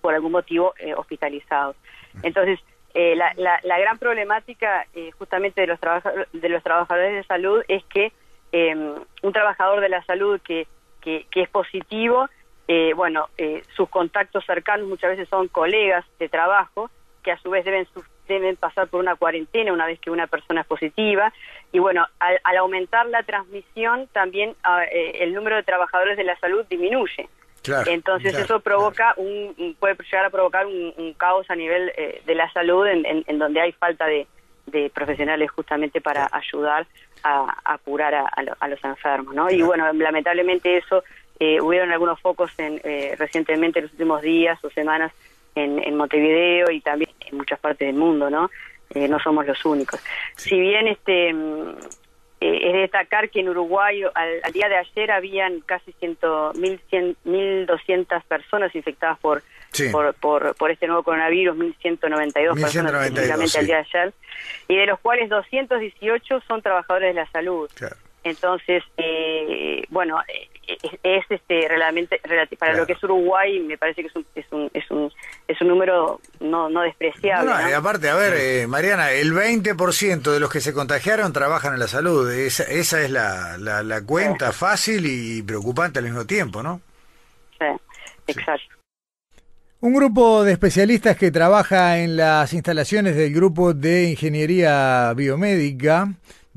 por 0.00 0.14
algún 0.14 0.32
motivo 0.32 0.74
eh, 0.78 0.94
hospitalizados. 0.94 1.76
Entonces, 2.22 2.58
eh, 2.94 3.14
la, 3.16 3.32
la, 3.36 3.78
gran 3.78 3.98
problemática 3.98 4.86
justamente 5.18 5.60
de 5.60 5.66
los, 5.66 5.78
de 6.32 6.48
los 6.48 6.62
trabajadores 6.62 7.14
de 7.14 7.24
salud 7.24 7.62
es 7.68 7.84
que 7.84 8.12
em, 8.52 8.94
un 9.22 9.32
trabajador 9.32 9.80
de 9.80 9.88
la 9.88 10.02
salud 10.04 10.40
que, 10.40 10.66
que, 11.00 11.26
que 11.30 11.42
es 11.42 11.48
positivo, 11.48 12.28
bueno, 12.96 13.28
sus 13.74 13.88
contactos 13.88 14.44
cercanos 14.44 14.86
muchas 14.88 15.10
veces 15.10 15.28
son 15.28 15.48
colegas 15.48 16.04
de 16.18 16.28
trabajo 16.28 16.90
que 17.22 17.32
a 17.32 17.38
su 17.38 17.50
vez 17.50 17.64
deben 17.64 17.86
deben 18.28 18.56
pasar 18.56 18.86
por 18.88 19.00
una 19.00 19.16
cuarentena 19.16 19.72
una 19.72 19.86
vez 19.86 19.98
que 19.98 20.10
una 20.10 20.28
persona 20.28 20.60
es 20.60 20.66
positiva. 20.66 21.32
Y 21.72 21.80
bueno, 21.80 22.06
al, 22.20 22.56
aumentar 22.56 23.06
la 23.06 23.22
transmisión, 23.24 24.06
también 24.12 24.54
ah, 24.62 24.84
eh, 24.84 25.18
el 25.20 25.34
número 25.34 25.56
de 25.56 25.64
trabajadores 25.64 26.16
de 26.16 26.24
la 26.24 26.38
salud 26.38 26.64
disminuye. 26.68 27.28
Entonces 27.86 28.34
eso 28.34 28.60
provoca 28.60 29.14
un, 29.16 29.76
puede 29.78 29.96
llegar 30.04 30.26
a 30.26 30.30
provocar 30.30 30.66
un, 30.66 31.14
caos 31.16 31.50
a 31.50 31.54
nivel 31.54 31.92
eh, 31.96 32.22
de 32.24 32.34
la 32.34 32.50
salud 32.52 32.86
en, 32.86 33.38
donde 33.38 33.60
hay 33.60 33.72
falta 33.72 34.06
de, 34.06 34.26
profesionales 34.92 35.50
justamente 35.50 36.00
para 36.00 36.28
ayudar 36.30 36.86
a, 37.24 37.78
curar 37.84 38.14
a, 38.14 38.68
los 38.68 38.84
enfermos, 38.84 39.34
¿no? 39.34 39.50
Y 39.50 39.62
bueno, 39.62 39.92
lamentablemente 39.92 40.76
eso 40.76 41.02
eh, 41.40 41.60
hubieron 41.60 41.90
algunos 41.90 42.20
focos 42.20 42.50
en, 42.58 42.80
recientemente 43.18 43.78
en 43.78 43.86
los 43.86 43.92
últimos 43.92 44.22
días 44.22 44.62
o 44.64 44.70
semanas 44.70 45.12
en, 45.54 45.96
Montevideo 45.96 46.70
y 46.70 46.80
también 46.80 47.10
en 47.20 47.36
muchas 47.36 47.58
partes 47.58 47.86
del 47.86 47.96
mundo, 47.96 48.30
¿no? 48.30 48.50
Eh, 48.90 49.08
no 49.08 49.18
somos 49.18 49.46
los 49.46 49.64
únicos. 49.64 50.00
Si 50.36 50.58
bien 50.58 50.88
este 50.88 51.34
eh, 52.40 52.60
es 52.62 52.72
destacar 52.74 53.30
que 53.30 53.40
en 53.40 53.48
Uruguay 53.48 54.02
al, 54.14 54.52
día 54.52 54.68
de 54.68 54.76
ayer 54.76 55.10
habían 55.10 55.60
casi 55.60 55.92
ciento, 55.92 56.52
mil, 56.54 56.80
cien, 56.88 57.16
mil 57.24 57.66
doscientas 57.66 58.24
personas 58.24 58.74
infectadas 58.74 59.18
por, 59.18 59.42
por, 59.90 60.14
por, 60.14 60.54
por, 60.54 60.70
este 60.70 60.86
nuevo 60.86 61.02
coronavirus, 61.02 61.56
1.192 61.56 62.60
personas 62.60 62.94
específicamente 62.94 63.58
al 63.58 63.66
día 63.66 63.76
de 63.76 63.98
ayer, 63.98 64.14
y 64.68 64.76
de 64.76 64.86
los 64.86 65.00
cuales 65.00 65.28
218 65.28 66.40
son 66.46 66.62
trabajadores 66.62 67.14
de 67.14 67.20
la 67.20 67.30
salud. 67.30 67.68
Entonces, 68.24 68.84
eh, 68.96 69.84
bueno, 69.88 70.20
es 71.02 71.24
este 71.30 71.66
realmente 71.68 72.20
para 72.58 72.74
lo 72.74 72.86
que 72.86 72.92
es 72.92 73.02
Uruguay 73.02 73.58
me 73.60 73.78
parece 73.78 74.02
que 74.02 74.08
es 74.08 74.16
un 74.16 74.26
es 74.34 74.52
un 74.52 74.70
es 74.74 74.90
un, 74.90 75.10
es 75.58 75.62
un 75.62 75.68
número 75.68 76.20
no 76.40 76.68
no 76.68 76.82
despreciable 76.82 77.50
no, 77.50 77.76
aparte 77.76 78.08
a 78.08 78.14
ver 78.14 78.34
eh, 78.36 78.66
Mariana 78.66 79.10
el 79.10 79.32
20% 79.32 80.30
de 80.30 80.40
los 80.40 80.50
que 80.50 80.60
se 80.60 80.72
contagiaron 80.72 81.32
trabajan 81.32 81.74
en 81.74 81.80
la 81.80 81.88
salud. 81.88 82.30
Esa, 82.30 82.62
esa 82.64 83.02
es 83.02 83.10
la, 83.10 83.58
la, 83.58 84.02
cuenta 84.02 84.52
fácil 84.52 85.04
y 85.06 85.42
preocupante 85.42 85.98
al 85.98 86.04
mismo 86.04 86.24
tiempo 86.24 86.62
no 86.62 86.80
sí. 87.58 87.66
exacto. 88.28 88.74
Un 89.80 89.94
grupo 89.94 90.42
de 90.42 90.52
especialistas 90.52 91.16
que 91.16 91.30
trabaja 91.30 91.98
en 91.98 92.16
las 92.16 92.52
instalaciones 92.52 93.14
del 93.14 93.32
grupo 93.32 93.74
de 93.74 94.10
ingeniería 94.10 95.12
biomédica 95.14 96.08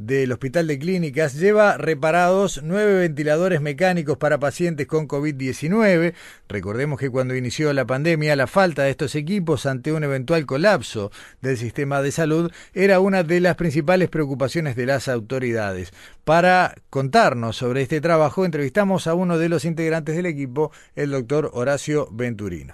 del 0.06 0.32
Hospital 0.32 0.66
de 0.66 0.80
Clínicas 0.80 1.40
lleva 1.40 1.78
reparados 1.78 2.62
nueve 2.64 2.96
ventiladores 2.96 3.62
mecánicos 3.62 4.18
para 4.18 4.40
pacientes 4.40 4.88
con 4.88 5.08
COVID-19. 5.08 6.14
Recordemos 6.50 7.00
que 7.00 7.12
cuando 7.12 7.36
inició 7.36 7.72
la 7.74 7.86
pandemia, 7.86 8.36
la 8.36 8.48
falta 8.48 8.84
de 8.84 8.90
estos 8.90 9.14
equipos 9.16 9.66
ante 9.68 9.94
un 9.94 10.04
eventual 10.04 10.46
colapso 10.46 11.12
del 11.42 11.56
sistema 11.58 12.02
de 12.02 12.12
salud 12.12 12.52
era 12.74 13.00
una 13.00 13.24
de 13.24 13.42
las 13.42 13.56
principales 13.56 14.10
preocupaciones 14.10 14.76
de 14.76 14.88
las 14.88 15.08
autoridades. 15.08 15.94
Para 16.24 16.74
contarnos 16.90 17.58
sobre 17.58 17.84
este 17.84 18.02
trabajo, 18.02 18.44
entrevistamos 18.44 19.06
a 19.06 19.14
uno 19.14 19.38
de 19.38 19.50
los 19.50 19.66
integrantes 19.66 20.16
del 20.16 20.26
equipo, 20.26 20.72
el 20.96 21.12
doctor 21.12 21.52
Horacio 21.54 22.08
Venturino. 22.12 22.74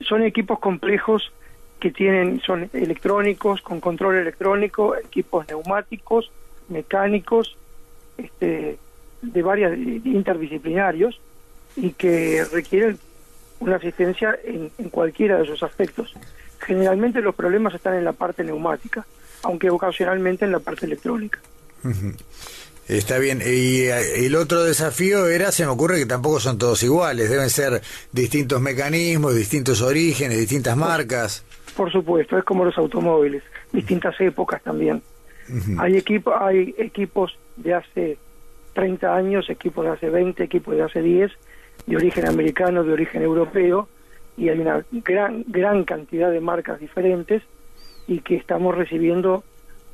Son 0.00 0.22
equipos 0.22 0.60
complejos 0.60 1.32
que 1.80 1.90
tienen, 1.90 2.40
son 2.40 2.70
electrónicos, 2.72 3.62
con 3.62 3.80
control 3.80 4.16
electrónico, 4.16 4.96
equipos 4.96 5.46
neumáticos, 5.48 6.30
mecánicos, 6.68 7.56
este, 8.16 8.78
de 9.22 9.42
varias 9.42 9.76
interdisciplinarios 9.78 11.20
y 11.76 11.92
que 11.92 12.44
requieren 12.52 12.98
una 13.60 13.76
asistencia 13.76 14.38
en, 14.44 14.70
cualquiera 14.90 15.38
de 15.38 15.44
esos 15.44 15.62
aspectos. 15.62 16.14
Generalmente 16.60 17.20
los 17.20 17.34
problemas 17.34 17.74
están 17.74 17.94
en 17.94 18.04
la 18.04 18.12
parte 18.12 18.44
neumática, 18.44 19.06
aunque 19.42 19.70
ocasionalmente 19.70 20.44
en 20.44 20.52
la 20.52 20.60
parte 20.60 20.86
electrónica. 20.86 21.40
Está 22.88 23.18
bien. 23.18 23.40
Y 23.44 23.82
eh, 23.82 24.26
el 24.26 24.34
otro 24.34 24.64
desafío 24.64 25.28
era, 25.28 25.52
se 25.52 25.64
me 25.64 25.70
ocurre 25.70 25.98
que 25.98 26.06
tampoco 26.06 26.40
son 26.40 26.58
todos 26.58 26.82
iguales, 26.82 27.28
deben 27.28 27.50
ser 27.50 27.82
distintos 28.12 28.60
mecanismos, 28.60 29.34
distintos 29.34 29.82
orígenes, 29.82 30.38
distintas 30.38 30.76
marcas. 30.76 31.44
Por 31.76 31.92
supuesto, 31.92 32.38
es 32.38 32.44
como 32.44 32.64
los 32.64 32.76
automóviles, 32.78 33.42
distintas 33.72 34.18
épocas 34.20 34.62
también. 34.62 35.02
Hay 35.78 35.96
equipos, 35.96 36.34
hay 36.38 36.74
equipos 36.78 37.38
de 37.56 37.74
hace 37.74 38.18
30 38.74 39.14
años, 39.14 39.50
equipos 39.50 39.84
de 39.84 39.90
hace 39.92 40.10
20, 40.10 40.42
equipos 40.42 40.76
de 40.76 40.82
hace 40.82 41.02
10, 41.02 41.32
de 41.86 41.96
origen 41.96 42.26
americano, 42.26 42.84
de 42.84 42.92
origen 42.92 43.22
europeo, 43.22 43.88
y 44.36 44.48
hay 44.48 44.60
una 44.60 44.84
gran 44.90 45.44
gran 45.48 45.84
cantidad 45.84 46.30
de 46.30 46.40
marcas 46.40 46.78
diferentes 46.78 47.42
y 48.06 48.20
que 48.20 48.36
estamos 48.36 48.74
recibiendo 48.74 49.42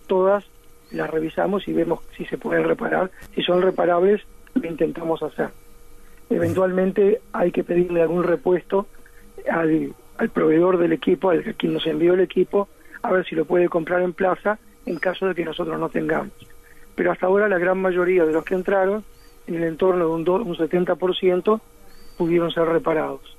todas, 0.06 0.44
las 0.90 1.10
revisamos 1.10 1.66
y 1.66 1.72
vemos 1.72 2.00
si 2.16 2.26
se 2.26 2.36
pueden 2.36 2.64
reparar, 2.64 3.10
si 3.34 3.42
son 3.42 3.62
reparables, 3.62 4.22
lo 4.54 4.68
intentamos 4.68 5.22
hacer. 5.22 5.48
Eventualmente 6.30 7.20
hay 7.32 7.52
que 7.52 7.64
pedirle 7.64 8.02
algún 8.02 8.22
repuesto 8.22 8.86
al, 9.50 9.94
al 10.18 10.28
proveedor 10.30 10.78
del 10.78 10.92
equipo, 10.92 11.30
al 11.30 11.42
quien 11.56 11.74
nos 11.74 11.86
envió 11.86 12.14
el 12.14 12.20
equipo, 12.20 12.68
a 13.02 13.12
ver 13.12 13.26
si 13.26 13.34
lo 13.34 13.44
puede 13.44 13.68
comprar 13.68 14.02
en 14.02 14.12
plaza 14.12 14.58
en 14.86 14.96
caso 14.98 15.26
de 15.26 15.34
que 15.34 15.44
nosotros 15.44 15.78
no 15.78 15.88
tengamos. 15.88 16.32
Pero 16.94 17.12
hasta 17.12 17.26
ahora 17.26 17.48
la 17.48 17.58
gran 17.58 17.78
mayoría 17.80 18.24
de 18.24 18.32
los 18.32 18.44
que 18.44 18.54
entraron, 18.54 19.04
en 19.46 19.56
el 19.56 19.64
entorno 19.64 20.06
de 20.06 20.12
un, 20.12 20.28
un 20.28 20.56
70%, 20.56 21.60
pudieron 22.16 22.50
ser 22.50 22.64
reparados. 22.64 23.36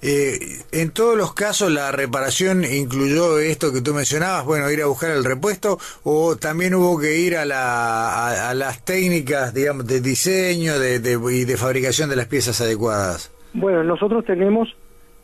Eh, 0.00 0.38
en 0.72 0.92
todos 0.92 1.14
los 1.14 1.34
casos 1.34 1.70
la 1.70 1.92
reparación 1.92 2.64
incluyó 2.64 3.38
esto 3.38 3.70
que 3.70 3.82
tú 3.82 3.92
mencionabas, 3.92 4.46
bueno, 4.46 4.70
ir 4.70 4.80
a 4.80 4.86
buscar 4.86 5.10
el 5.10 5.24
repuesto 5.24 5.78
o 6.04 6.36
también 6.36 6.74
hubo 6.74 6.98
que 6.98 7.18
ir 7.18 7.36
a, 7.36 7.44
la, 7.44 8.48
a, 8.48 8.54
las 8.54 8.82
técnicas, 8.82 9.52
digamos, 9.52 9.86
de 9.86 10.00
diseño 10.00 10.78
de, 10.78 11.18
y 11.32 11.44
de 11.44 11.56
fabricación 11.58 12.08
de 12.08 12.16
las 12.16 12.28
piezas 12.28 12.62
adecuadas. 12.62 13.30
Bueno, 13.52 13.84
nosotros 13.84 14.24
tenemos 14.24 14.74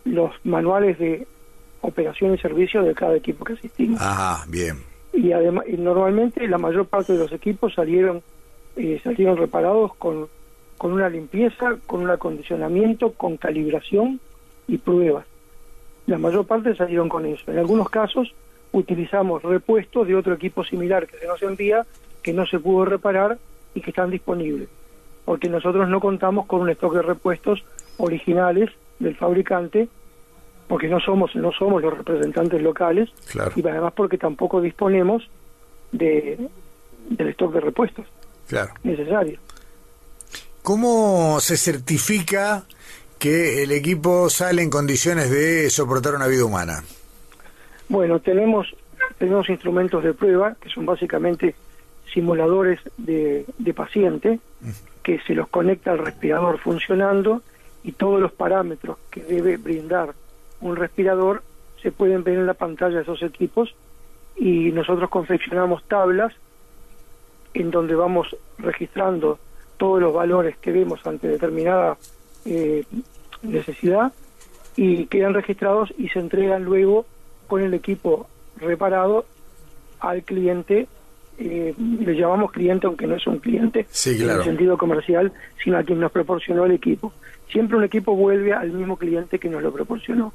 los 0.04 0.30
manuales 0.44 0.98
de 0.98 1.26
operación 1.80 2.34
y 2.34 2.38
servicio 2.38 2.82
de 2.82 2.94
cada 2.94 3.16
equipo 3.16 3.46
que 3.46 3.54
asistimos. 3.54 4.00
Ajá, 4.00 4.44
bien 4.48 4.95
y 5.16 5.32
además 5.32 5.64
y 5.66 5.76
normalmente 5.76 6.46
la 6.46 6.58
mayor 6.58 6.86
parte 6.86 7.14
de 7.14 7.18
los 7.18 7.32
equipos 7.32 7.74
salieron 7.74 8.22
eh, 8.76 9.00
salieron 9.02 9.38
reparados 9.38 9.94
con, 9.96 10.28
con 10.76 10.92
una 10.92 11.08
limpieza, 11.08 11.78
con 11.86 12.02
un 12.02 12.10
acondicionamiento, 12.10 13.12
con 13.12 13.38
calibración 13.38 14.20
y 14.68 14.76
pruebas. 14.76 15.24
La 16.06 16.18
mayor 16.18 16.46
parte 16.46 16.76
salieron 16.76 17.08
con 17.08 17.24
eso. 17.24 17.50
En 17.50 17.58
algunos 17.58 17.88
casos 17.88 18.34
utilizamos 18.72 19.42
repuestos 19.42 20.06
de 20.06 20.14
otro 20.14 20.34
equipo 20.34 20.62
similar 20.62 21.06
que 21.06 21.16
se 21.16 21.26
nos 21.26 21.42
envía, 21.42 21.86
que 22.22 22.34
no 22.34 22.46
se 22.46 22.58
pudo 22.58 22.84
reparar 22.84 23.38
y 23.74 23.80
que 23.80 23.90
están 23.90 24.10
disponibles. 24.10 24.68
Porque 25.24 25.48
nosotros 25.48 25.88
no 25.88 25.98
contamos 26.00 26.46
con 26.46 26.60
un 26.60 26.68
stock 26.70 26.94
de 26.94 27.02
repuestos 27.02 27.64
originales 27.96 28.70
del 28.98 29.16
fabricante 29.16 29.88
porque 30.68 30.88
no 30.88 31.00
somos 31.00 31.34
no 31.34 31.52
somos 31.52 31.82
los 31.82 31.96
representantes 31.96 32.60
locales 32.62 33.10
y 33.54 33.66
además 33.66 33.92
porque 33.94 34.18
tampoco 34.18 34.60
disponemos 34.60 35.28
de 35.92 36.48
del 37.08 37.28
stock 37.28 37.52
de 37.52 37.60
repuestos 37.60 38.06
claro. 38.48 38.72
necesario. 38.82 39.38
¿Cómo 40.62 41.38
se 41.40 41.56
certifica 41.56 42.64
que 43.18 43.62
el 43.62 43.70
equipo 43.70 44.28
sale 44.28 44.62
en 44.62 44.70
condiciones 44.70 45.30
de 45.30 45.70
soportar 45.70 46.14
una 46.16 46.26
vida 46.26 46.44
humana? 46.44 46.82
Bueno, 47.88 48.20
tenemos 48.20 48.74
tenemos 49.18 49.48
instrumentos 49.48 50.02
de 50.02 50.12
prueba 50.12 50.56
que 50.60 50.68
son 50.68 50.84
básicamente 50.84 51.54
simuladores 52.12 52.80
de, 52.96 53.44
de 53.58 53.74
paciente 53.74 54.40
que 55.02 55.20
se 55.20 55.34
los 55.34 55.48
conecta 55.48 55.92
al 55.92 55.98
respirador 55.98 56.58
funcionando 56.58 57.42
y 57.84 57.92
todos 57.92 58.20
los 58.20 58.32
parámetros 58.32 58.98
que 59.10 59.22
debe 59.22 59.56
brindar 59.56 60.14
un 60.60 60.76
respirador, 60.76 61.42
se 61.82 61.92
pueden 61.92 62.24
ver 62.24 62.38
en 62.38 62.46
la 62.46 62.54
pantalla 62.54 62.96
de 62.96 63.02
esos 63.02 63.22
equipos 63.22 63.74
y 64.36 64.72
nosotros 64.72 65.08
confeccionamos 65.10 65.84
tablas 65.84 66.32
en 67.54 67.70
donde 67.70 67.94
vamos 67.94 68.36
registrando 68.58 69.38
todos 69.76 70.00
los 70.00 70.12
valores 70.12 70.56
que 70.58 70.72
vemos 70.72 71.06
ante 71.06 71.28
determinada 71.28 71.96
eh, 72.44 72.84
necesidad 73.42 74.12
y 74.76 75.06
quedan 75.06 75.34
registrados 75.34 75.92
y 75.96 76.08
se 76.08 76.18
entregan 76.18 76.64
luego 76.64 77.06
con 77.46 77.62
el 77.62 77.72
equipo 77.74 78.28
reparado 78.56 79.24
al 80.00 80.22
cliente 80.22 80.86
eh, 81.38 81.74
le 81.78 82.14
llamamos 82.14 82.50
cliente 82.50 82.86
aunque 82.86 83.06
no 83.06 83.16
es 83.16 83.26
un 83.26 83.38
cliente 83.38 83.86
en 84.06 84.30
el 84.30 84.42
sentido 84.44 84.78
comercial 84.78 85.32
sino 85.62 85.78
a 85.78 85.82
quien 85.82 86.00
nos 86.00 86.12
proporcionó 86.12 86.64
el 86.64 86.72
equipo. 86.72 87.12
Siempre 87.50 87.76
un 87.76 87.84
equipo 87.84 88.16
vuelve 88.16 88.52
al 88.52 88.72
mismo 88.72 88.96
cliente 88.96 89.38
que 89.38 89.48
nos 89.48 89.62
lo 89.62 89.72
proporcionó 89.72 90.32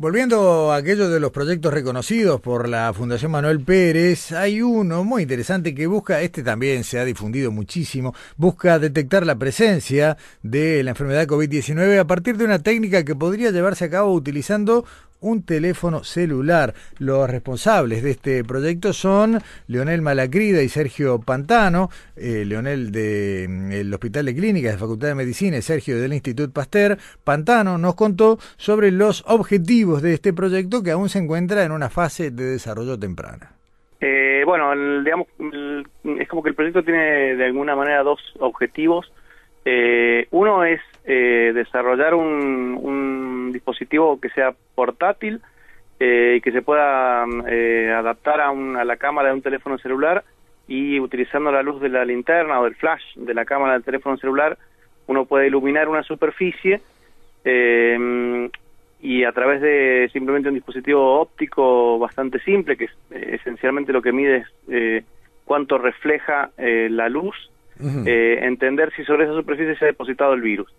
Volviendo 0.00 0.72
a 0.72 0.76
aquello 0.76 1.10
de 1.10 1.20
los 1.20 1.30
proyectos 1.30 1.74
reconocidos 1.74 2.40
por 2.40 2.70
la 2.70 2.90
Fundación 2.94 3.32
Manuel 3.32 3.60
Pérez, 3.60 4.32
hay 4.32 4.62
uno 4.62 5.04
muy 5.04 5.24
interesante 5.24 5.74
que 5.74 5.86
busca, 5.86 6.22
este 6.22 6.42
también 6.42 6.84
se 6.84 6.98
ha 6.98 7.04
difundido 7.04 7.50
muchísimo, 7.50 8.14
busca 8.38 8.78
detectar 8.78 9.26
la 9.26 9.34
presencia 9.34 10.16
de 10.42 10.82
la 10.84 10.92
enfermedad 10.92 11.26
COVID-19 11.26 11.98
a 11.98 12.06
partir 12.06 12.38
de 12.38 12.46
una 12.46 12.60
técnica 12.60 13.04
que 13.04 13.14
podría 13.14 13.50
llevarse 13.50 13.84
a 13.84 13.90
cabo 13.90 14.14
utilizando 14.14 14.86
un 15.20 15.44
teléfono 15.44 16.04
celular. 16.04 16.74
Los 16.98 17.28
responsables 17.30 18.02
de 18.02 18.10
este 18.10 18.44
proyecto 18.44 18.92
son 18.92 19.38
Leonel 19.66 20.02
Malacrida 20.02 20.62
y 20.62 20.68
Sergio 20.68 21.20
Pantano, 21.20 21.88
eh, 22.16 22.44
Leonel 22.46 22.92
del 22.92 23.88
mm, 23.88 23.94
Hospital 23.94 24.26
de 24.26 24.34
Clínicas 24.34 24.72
de 24.72 24.78
Facultad 24.78 25.08
de 25.08 25.14
Medicina 25.14 25.56
y 25.56 25.62
Sergio 25.62 26.00
del 26.00 26.12
Instituto 26.12 26.52
Pasteur. 26.52 26.98
Pantano 27.24 27.78
nos 27.78 27.94
contó 27.94 28.38
sobre 28.56 28.90
los 28.90 29.24
objetivos 29.26 30.02
de 30.02 30.14
este 30.14 30.32
proyecto 30.32 30.82
que 30.82 30.90
aún 30.90 31.08
se 31.08 31.18
encuentra 31.18 31.64
en 31.64 31.72
una 31.72 31.90
fase 31.90 32.30
de 32.30 32.44
desarrollo 32.44 32.98
temprana. 32.98 33.52
Eh, 34.00 34.42
bueno, 34.46 34.72
digamos, 35.04 35.26
es 36.18 36.28
como 36.28 36.42
que 36.42 36.48
el 36.48 36.54
proyecto 36.54 36.82
tiene 36.82 37.36
de 37.36 37.44
alguna 37.44 37.76
manera 37.76 38.02
dos 38.02 38.20
objetivos. 38.38 39.12
Eh, 39.64 40.26
uno 40.30 40.64
es 40.64 40.80
eh, 41.04 41.52
desarrollar 41.54 42.14
un, 42.14 43.50
dispositivo 43.52 44.20
que 44.20 44.28
sea 44.30 44.54
portátil 44.76 45.40
eh, 45.98 46.34
y 46.36 46.40
que 46.40 46.52
se 46.52 46.62
pueda 46.62 47.24
eh, 47.48 47.92
adaptar 47.92 48.40
a, 48.40 48.50
a, 48.50 48.84
la 48.84 48.96
cámara 48.96 49.28
de 49.28 49.34
un 49.34 49.42
teléfono 49.42 49.76
celular 49.78 50.22
y 50.68 51.00
utilizando 51.00 51.50
la 51.50 51.64
luz 51.64 51.80
de 51.80 51.88
la 51.88 52.04
linterna 52.04 52.60
o 52.60 52.64
del 52.64 52.76
flash 52.76 53.02
de 53.16 53.34
la 53.34 53.44
cámara 53.44 53.72
del 53.72 53.82
teléfono 53.82 54.16
celular 54.18 54.56
uno 55.08 55.24
puede 55.24 55.48
iluminar 55.48 55.88
una 55.88 56.04
superficie 56.04 56.80
y 59.02 59.24
a 59.24 59.32
través 59.32 59.60
de 59.60 60.08
simplemente 60.12 60.48
un 60.48 60.54
dispositivo 60.54 61.20
óptico 61.20 61.98
bastante 61.98 62.38
simple 62.40 62.76
que 62.76 62.84
es, 62.84 62.92
esencialmente 63.10 63.92
lo 63.92 64.00
que 64.00 64.12
mide 64.12 64.44
es 64.68 65.04
cuánto 65.44 65.76
refleja 65.76 66.50
la 66.56 67.08
luz 67.08 67.49
entender 67.82 68.92
si 68.94 69.04
sobre 69.04 69.24
esa 69.24 69.34
superficie 69.34 69.76
se 69.76 69.84
ha 69.84 69.88
depositado 69.88 70.32
el 70.34 70.40
virus. 70.40 70.72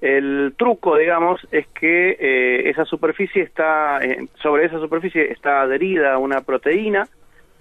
El 0.00 0.54
truco, 0.58 0.96
digamos, 0.98 1.40
es 1.50 1.66
que 1.68 2.16
eh, 2.20 2.68
esa 2.68 2.84
superficie 2.84 3.42
está, 3.42 4.04
eh, 4.04 4.26
sobre 4.42 4.66
esa 4.66 4.78
superficie 4.78 5.32
está 5.32 5.62
adherida 5.62 6.18
una 6.18 6.42
proteína, 6.42 7.08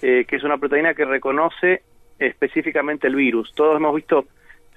eh, 0.01 0.25
que 0.27 0.35
es 0.35 0.43
una 0.43 0.57
proteína 0.57 0.93
que 0.93 1.05
reconoce 1.05 1.83
específicamente 2.19 3.07
el 3.07 3.15
virus. 3.15 3.53
Todos 3.55 3.77
hemos 3.77 3.95
visto 3.95 4.25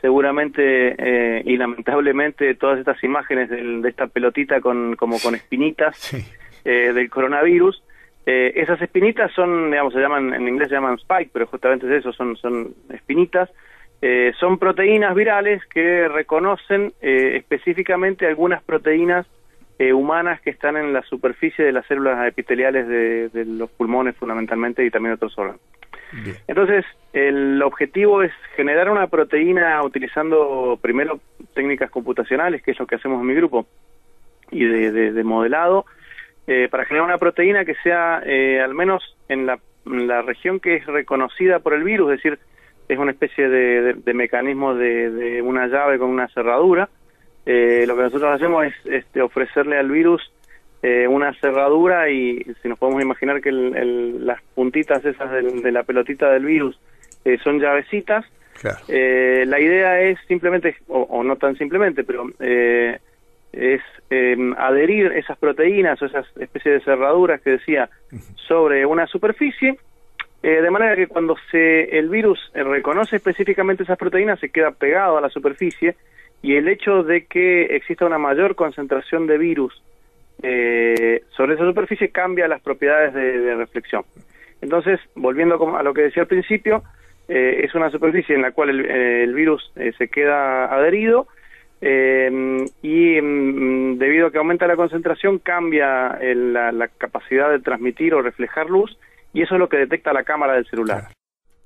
seguramente 0.01 0.95
eh, 0.99 1.43
y 1.45 1.57
lamentablemente 1.57 2.55
todas 2.55 2.79
estas 2.79 3.03
imágenes 3.03 3.51
de 3.51 3.89
esta 3.89 4.07
pelotita 4.07 4.61
con 4.61 4.95
como 4.95 5.19
con 5.19 5.35
espinitas 5.35 6.15
eh, 6.65 6.93
del 6.93 7.09
coronavirus 7.09 7.83
eh, 8.27 8.53
esas 8.57 8.81
espinitas 8.83 9.33
son 9.33 9.71
digamos 9.71 9.95
se 9.95 10.01
llaman 10.01 10.35
en 10.35 10.49
inglés 10.49 10.69
se 10.69 10.75
llaman 10.75 10.97
spike 10.97 11.31
pero 11.33 11.47
justamente 11.47 11.87
es 11.87 12.01
eso 12.01 12.13
son 12.13 12.37
son 12.37 12.75
espinitas 12.91 13.49
son 14.39 14.59
proteínas 14.59 15.15
virales 15.15 15.65
que 15.67 16.07
reconocen 16.07 16.93
específicamente 17.01 18.27
algunas 18.27 18.63
proteínas 18.63 19.27
humanas 19.79 20.41
que 20.43 20.51
están 20.51 20.77
en 20.77 20.93
la 20.93 21.03
superficie 21.03 21.65
de 21.65 21.73
las 21.73 21.87
células 21.87 22.29
epiteliales 22.29 22.87
de, 22.87 23.29
de 23.31 23.45
los 23.45 23.71
pulmones 23.71 24.15
fundamentalmente 24.17 24.85
y 24.85 24.91
también 24.91 25.11
de 25.11 25.15
otros 25.15 25.37
órganos. 25.39 25.61
Entonces, 26.47 26.85
el 27.13 27.63
objetivo 27.63 28.23
es 28.23 28.33
generar 28.55 28.91
una 28.91 29.09
proteína 29.09 29.83
utilizando 29.83 30.79
primero 30.81 31.21
técnicas 31.55 31.91
computacionales, 31.91 32.63
que 32.63 32.71
es 32.71 32.79
lo 32.79 32.87
que 32.87 32.97
hacemos 32.97 33.21
en 33.21 33.27
mi 33.27 33.35
grupo, 33.35 33.67
y 34.51 34.65
de, 34.65 35.25
modelado, 35.25 35.85
eh, 36.47 36.69
para 36.71 36.85
generar 36.85 37.07
una 37.07 37.19
proteína 37.19 37.65
que 37.65 37.75
sea, 37.83 38.23
eh, 38.25 38.61
al 38.61 38.75
menos 38.75 39.17
en 39.29 39.47
la, 39.47 39.59
región 40.23 40.59
que 40.59 40.77
es 40.77 40.87
reconocida 40.87 41.61
por 41.61 41.75
el 41.75 41.85
virus, 41.85 42.13
es 42.13 42.23
decir, 42.23 42.39
es 42.89 42.99
una 42.99 43.13
especie 43.13 43.49
de, 43.49 44.15
mecanismo 44.15 44.75
de, 44.75 45.43
una 45.43 45.67
llave 45.67 45.99
con 45.99 46.11
una 46.11 46.29
cerradura. 46.29 46.89
Eh, 47.45 47.85
lo 47.87 47.97
que 47.97 48.03
nosotros 48.03 48.35
hacemos 48.35 48.67
es 48.67 48.75
este, 48.87 49.23
ofrecerle 49.23 49.79
al 49.79 49.91
virus 49.91 50.23
eh, 50.83 51.09
una 51.09 51.33
cerradura 51.41 52.11
y 52.11 52.45
si 52.63 52.69
nos 52.69 52.79
podemos 52.79 53.03
imaginar 53.03 53.41
que 53.41 53.51
las 53.51 54.41
puntitas 54.55 55.05
esas 55.05 55.31
de 55.33 55.73
la 55.73 55.83
pelotita 55.83 56.31
del 56.31 56.45
virus 56.45 56.79
eh, 57.25 57.39
son 57.43 57.59
llavecitas, 57.59 58.25
eh, 58.87 59.45
la 59.47 59.59
idea 59.59 60.01
es 60.01 60.19
simplemente, 60.29 60.77
o, 60.87 61.25
no 61.25 61.37
tan 61.37 61.57
simplemente, 61.57 62.05
pero 62.05 62.31
es 62.39 63.81
em, 64.11 64.53
adherir 64.57 65.07
esas 65.13 65.39
proteínas 65.39 66.01
o 66.03 66.07
esas 66.07 66.27
especies 66.37 66.75
de 66.75 66.85
cerraduras 66.85 67.41
que 67.41 67.51
decía 67.51 67.89
sobre 68.47 68.87
una 68.87 69.07
superficie, 69.07 69.79
de 70.43 70.71
manera 70.71 70.95
que 70.95 71.09
cuando 71.09 71.35
se, 71.51 71.99
el 71.99 72.09
virus 72.09 72.39
reconoce 72.55 73.17
específicamente 73.17 73.83
esas 73.83 73.99
proteínas 73.99 74.39
se 74.39 74.51
queda 74.51 74.71
pegado 74.71 75.19
a 75.19 75.21
la 75.21 75.29
superficie 75.29 75.97
y 76.43 76.55
el 76.55 76.69
hecho 76.69 77.03
de 77.03 77.27
que 77.27 77.65
exista 77.65 78.07
una 78.07 78.19
mayor 78.19 78.55
concentración 78.55 79.27
de 79.27 79.39
virus 79.39 79.83
eh, 80.43 81.23
sobre 81.31 81.55
esa 81.55 81.65
superficie 81.65 82.11
cambia 82.11 82.49
las 82.49 82.61
propiedades 82.61 83.15
de, 83.15 83.55
reflexión. 83.55 84.05
Entonces, 84.61 85.01
volviendo 85.15 85.77
a 85.77 85.83
lo 85.83 85.95
que 85.95 86.03
decía 86.03 86.23
al 86.23 86.29
principio, 86.29 86.83
eh, 87.29 87.63
es 87.65 87.75
una 87.75 87.91
superficie 87.91 88.35
en 88.35 88.43
la 88.43 88.53
cual 88.53 88.71
el, 88.71 88.87
eh, 88.89 89.27
virus 89.33 89.73
eh, 89.77 89.93
se 89.99 90.09
queda 90.09 90.67
adherido 90.67 91.27
y 91.81 93.21
mm, 93.21 93.99
debido 93.99 94.27
a 94.27 94.33
que 94.33 94.39
aumenta 94.39 94.67
la 94.67 94.77
concentración 94.77 95.39
cambia 95.39 96.19
la, 96.21 96.89
capacidad 96.97 97.51
de 97.51 97.61
transmitir 97.61 98.15
o 98.15 98.23
reflejar 98.23 98.71
luz 98.71 98.97
y 99.37 99.43
eso 99.43 99.55
es 99.55 99.59
lo 99.61 99.69
que 99.69 99.77
detecta 99.77 100.15
la 100.15 100.25
cámara 100.25 100.55
del 100.55 100.67
celular. 100.67 101.09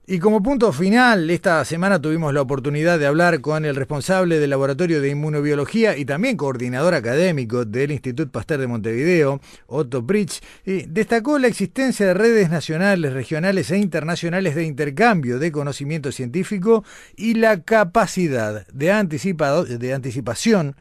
Y 0.04 0.18
como 0.18 0.42
punto 0.42 0.72
final, 0.72 1.30
esta 1.30 1.64
semana 1.64 2.02
tuvimos 2.02 2.34
la 2.34 2.42
oportunidad 2.42 2.98
de 2.98 3.06
hablar 3.06 3.40
con 3.40 3.64
el 3.64 3.76
responsable 3.76 4.40
del 4.40 4.50
Laboratorio 4.50 5.00
de 5.00 5.10
Inmunobiología 5.10 5.96
y 5.96 6.04
también 6.04 6.36
coordinador 6.36 6.94
académico 6.94 7.64
del 7.64 7.92
Instituto 7.92 8.32
Pasteur 8.32 8.58
de 8.58 8.66
Montevideo, 8.66 9.40
Otto 9.68 10.02
Bridge, 10.02 10.40
y 10.66 10.82
destacó 10.82 11.38
la 11.38 11.46
existencia 11.46 12.06
de 12.06 12.14
redes 12.14 12.50
nacionales, 12.50 13.12
regionales 13.12 13.70
e 13.70 13.78
internacionales 13.78 14.56
de 14.56 14.64
intercambio 14.64 15.38
de 15.38 15.52
conocimiento 15.52 16.10
científico 16.10 16.82
y 17.16 17.34
la 17.34 17.62
capacidad 17.62 18.66
de, 18.66 18.90
anticipado, 18.90 19.64
de 19.64 19.94
anticipación 19.94 20.74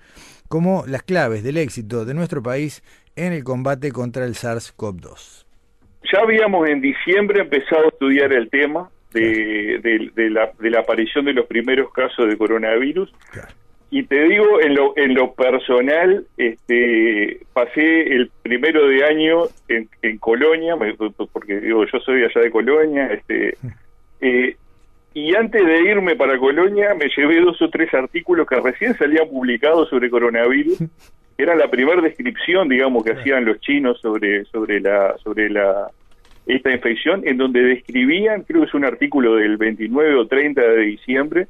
como 0.47 0.85
las 0.87 1.03
claves 1.03 1.43
del 1.43 1.57
éxito 1.57 2.03
de 2.03 2.15
nuestro 2.15 2.41
país 2.41 2.81
en 3.15 3.31
el 3.31 3.43
combate 3.43 3.91
contra 3.91 4.25
el 4.25 4.33
SARS-CoV-2. 4.33 5.48
Ya 6.11 6.19
habíamos 6.21 6.67
en 6.69 6.81
diciembre 6.81 7.41
empezado 7.41 7.85
a 7.85 7.89
estudiar 7.89 8.33
el 8.33 8.49
tema, 8.49 8.89
de, 9.13 10.11
de, 10.15 10.29
la, 10.29 10.51
de 10.59 10.69
la 10.69 10.81
aparición 10.81 11.25
de 11.25 11.33
los 11.33 11.45
primeros 11.47 11.91
casos 11.91 12.27
de 12.27 12.37
coronavirus. 12.37 13.13
Y 13.91 14.03
te 14.03 14.23
digo, 14.23 14.61
en 14.61 14.75
lo, 14.75 14.95
en 14.97 15.15
lo 15.15 15.33
personal, 15.33 16.25
este, 16.37 17.39
pasé 17.53 18.01
el 18.13 18.29
primero 18.43 18.87
de 18.87 19.03
año 19.03 19.45
en, 19.67 19.89
en 20.03 20.19
Colonia, 20.19 20.75
porque 21.33 21.59
digo, 21.59 21.85
yo 21.85 21.99
soy 22.01 22.23
allá 22.23 22.41
de 22.41 22.51
Colonia, 22.51 23.07
este, 23.07 23.57
eh, 24.21 24.55
y 25.15 25.35
antes 25.35 25.65
de 25.65 25.81
irme 25.81 26.15
para 26.15 26.37
Colonia 26.37 26.93
me 26.93 27.09
llevé 27.09 27.41
dos 27.41 27.59
o 27.63 27.69
tres 27.71 27.91
artículos 27.95 28.47
que 28.47 28.59
recién 28.59 28.95
salían 28.95 29.27
publicados 29.27 29.89
sobre 29.89 30.09
coronavirus. 30.09 30.79
Era 31.39 31.55
la 31.55 31.69
primera 31.69 32.01
descripción, 32.01 32.67
digamos, 32.67 33.01
que 33.01 33.13
hacían 33.13 33.45
los 33.45 33.61
chinos 33.61 33.97
sobre, 34.01 34.43
sobre 34.43 34.81
la, 34.81 35.17
sobre 35.19 35.49
la, 35.49 35.89
esta 36.45 36.69
infección, 36.69 37.21
en 37.25 37.37
donde 37.37 37.63
describían, 37.63 38.43
creo 38.43 38.59
que 38.59 38.67
es 38.67 38.73
un 38.73 38.83
artículo 38.83 39.35
del 39.35 39.55
29 39.55 40.15
o 40.15 40.27
30 40.27 40.61
de 40.61 40.81
diciembre, 40.81 41.47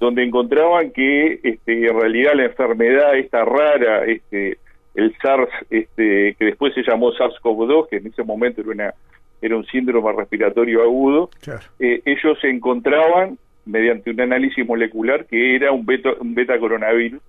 donde 0.00 0.24
encontraban 0.24 0.90
que 0.90 1.38
este, 1.44 1.86
en 1.86 2.00
realidad 2.00 2.32
la 2.34 2.46
enfermedad 2.46 3.16
esta 3.16 3.44
rara, 3.44 4.06
este, 4.06 4.58
el 4.96 5.14
SARS, 5.22 5.50
este, 5.70 6.34
que 6.36 6.44
después 6.44 6.74
se 6.74 6.82
llamó 6.82 7.12
SARS-CoV-2, 7.12 7.90
que 7.90 7.96
en 7.98 8.08
ese 8.08 8.24
momento 8.24 8.60
era, 8.62 8.70
una, 8.70 8.94
era 9.40 9.56
un 9.56 9.66
síndrome 9.66 10.10
respiratorio 10.14 10.82
agudo, 10.82 11.30
eh, 11.78 12.02
ellos 12.04 12.38
encontraban, 12.42 13.38
mediante 13.66 14.10
un 14.10 14.20
análisis 14.20 14.66
molecular, 14.66 15.26
que 15.26 15.54
era 15.54 15.70
un 15.70 15.86
beta, 15.86 16.10
un 16.18 16.34
beta 16.34 16.58
coronavirus, 16.58 17.22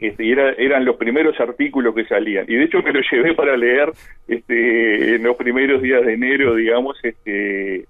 este, 0.00 0.24
y 0.24 0.32
era, 0.32 0.52
eran 0.52 0.84
los 0.84 0.96
primeros 0.96 1.38
artículos 1.40 1.94
que 1.94 2.04
salían. 2.04 2.44
Y 2.48 2.56
de 2.56 2.64
hecho 2.64 2.82
me 2.82 2.92
lo 2.92 3.00
llevé 3.00 3.34
para 3.34 3.56
leer 3.56 3.92
este, 4.28 5.16
en 5.16 5.22
los 5.22 5.36
primeros 5.36 5.82
días 5.82 6.04
de 6.04 6.14
enero, 6.14 6.56
digamos, 6.56 6.98
este, 7.02 7.86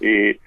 eh, 0.00 0.38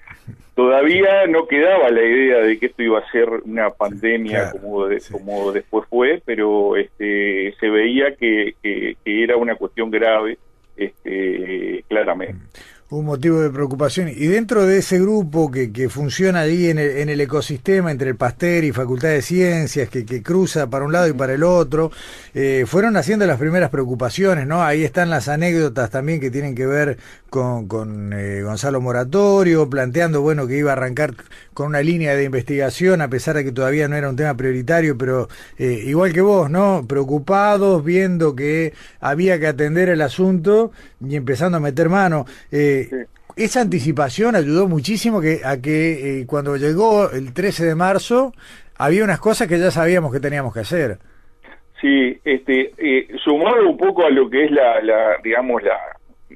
todavía 0.54 1.26
no 1.26 1.46
quedaba 1.46 1.90
la 1.90 2.02
idea 2.02 2.38
de 2.38 2.58
que 2.58 2.66
esto 2.66 2.82
iba 2.82 3.00
a 3.00 3.10
ser 3.10 3.28
una 3.44 3.70
pandemia 3.70 4.52
como, 4.52 4.86
como 5.10 5.52
después 5.52 5.88
fue, 5.88 6.22
pero 6.24 6.76
este, 6.76 7.54
se 7.58 7.68
veía 7.68 8.14
que, 8.14 8.54
que, 8.62 8.96
que 9.04 9.24
era 9.24 9.36
una 9.36 9.56
cuestión 9.56 9.90
grave, 9.90 10.38
este, 10.76 11.84
claramente. 11.88 12.34
Mm 12.34 12.79
un 12.90 13.04
motivo 13.04 13.40
de 13.40 13.50
preocupación. 13.50 14.08
Y 14.08 14.26
dentro 14.26 14.66
de 14.66 14.78
ese 14.78 14.98
grupo 14.98 15.50
que, 15.50 15.72
que 15.72 15.88
funciona 15.88 16.40
ahí 16.40 16.68
en 16.68 16.78
el, 16.78 16.98
en 16.98 17.08
el, 17.08 17.20
ecosistema 17.20 17.90
entre 17.90 18.10
el 18.10 18.16
Pasteur 18.16 18.64
y 18.64 18.72
Facultad 18.72 19.10
de 19.10 19.22
Ciencias, 19.22 19.88
que, 19.88 20.04
que 20.04 20.22
cruza 20.22 20.68
para 20.68 20.84
un 20.84 20.92
lado 20.92 21.06
y 21.08 21.12
para 21.12 21.34
el 21.34 21.44
otro, 21.44 21.92
eh, 22.34 22.64
fueron 22.66 22.96
haciendo 22.96 23.26
las 23.26 23.38
primeras 23.38 23.70
preocupaciones, 23.70 24.46
¿no? 24.46 24.62
Ahí 24.62 24.82
están 24.82 25.08
las 25.08 25.28
anécdotas 25.28 25.90
también 25.90 26.20
que 26.20 26.30
tienen 26.30 26.54
que 26.56 26.66
ver 26.66 26.98
con, 27.30 27.68
con 27.68 28.12
eh, 28.12 28.42
Gonzalo 28.42 28.80
Moratorio, 28.80 29.70
planteando, 29.70 30.20
bueno, 30.20 30.48
que 30.48 30.58
iba 30.58 30.70
a 30.70 30.72
arrancar 30.72 31.14
con 31.60 31.68
una 31.68 31.82
línea 31.82 32.14
de 32.16 32.24
investigación, 32.24 33.02
a 33.02 33.10
pesar 33.10 33.36
de 33.36 33.44
que 33.44 33.52
todavía 33.52 33.86
no 33.86 33.94
era 33.94 34.08
un 34.08 34.16
tema 34.16 34.34
prioritario, 34.34 34.96
pero 34.96 35.28
eh, 35.58 35.82
igual 35.84 36.10
que 36.10 36.22
vos, 36.22 36.50
¿no? 36.50 36.86
Preocupados, 36.88 37.84
viendo 37.84 38.34
que 38.34 38.72
había 38.98 39.38
que 39.38 39.46
atender 39.46 39.90
el 39.90 40.00
asunto 40.00 40.72
y 41.06 41.16
empezando 41.16 41.58
a 41.58 41.60
meter 41.60 41.90
mano. 41.90 42.24
Eh, 42.50 42.88
esa 43.36 43.60
anticipación 43.60 44.36
ayudó 44.36 44.68
muchísimo 44.68 45.20
que, 45.20 45.42
a 45.44 45.60
que 45.60 46.24
cuando 46.26 46.56
llegó 46.56 47.10
el 47.10 47.34
13 47.34 47.66
de 47.66 47.74
marzo 47.74 48.32
había 48.78 49.04
unas 49.04 49.20
cosas 49.20 49.46
que 49.46 49.58
ya 49.58 49.70
sabíamos 49.70 50.14
que 50.14 50.20
teníamos 50.20 50.54
que 50.54 50.60
hacer. 50.60 50.96
Sí, 51.78 52.18
este, 52.24 52.72
sumado 53.22 53.68
un 53.68 53.76
poco 53.76 54.06
a 54.06 54.08
lo 54.08 54.30
que 54.30 54.46
es 54.46 54.50
la, 54.50 54.80
la 54.80 55.18
digamos, 55.22 55.62
la, 55.62 55.76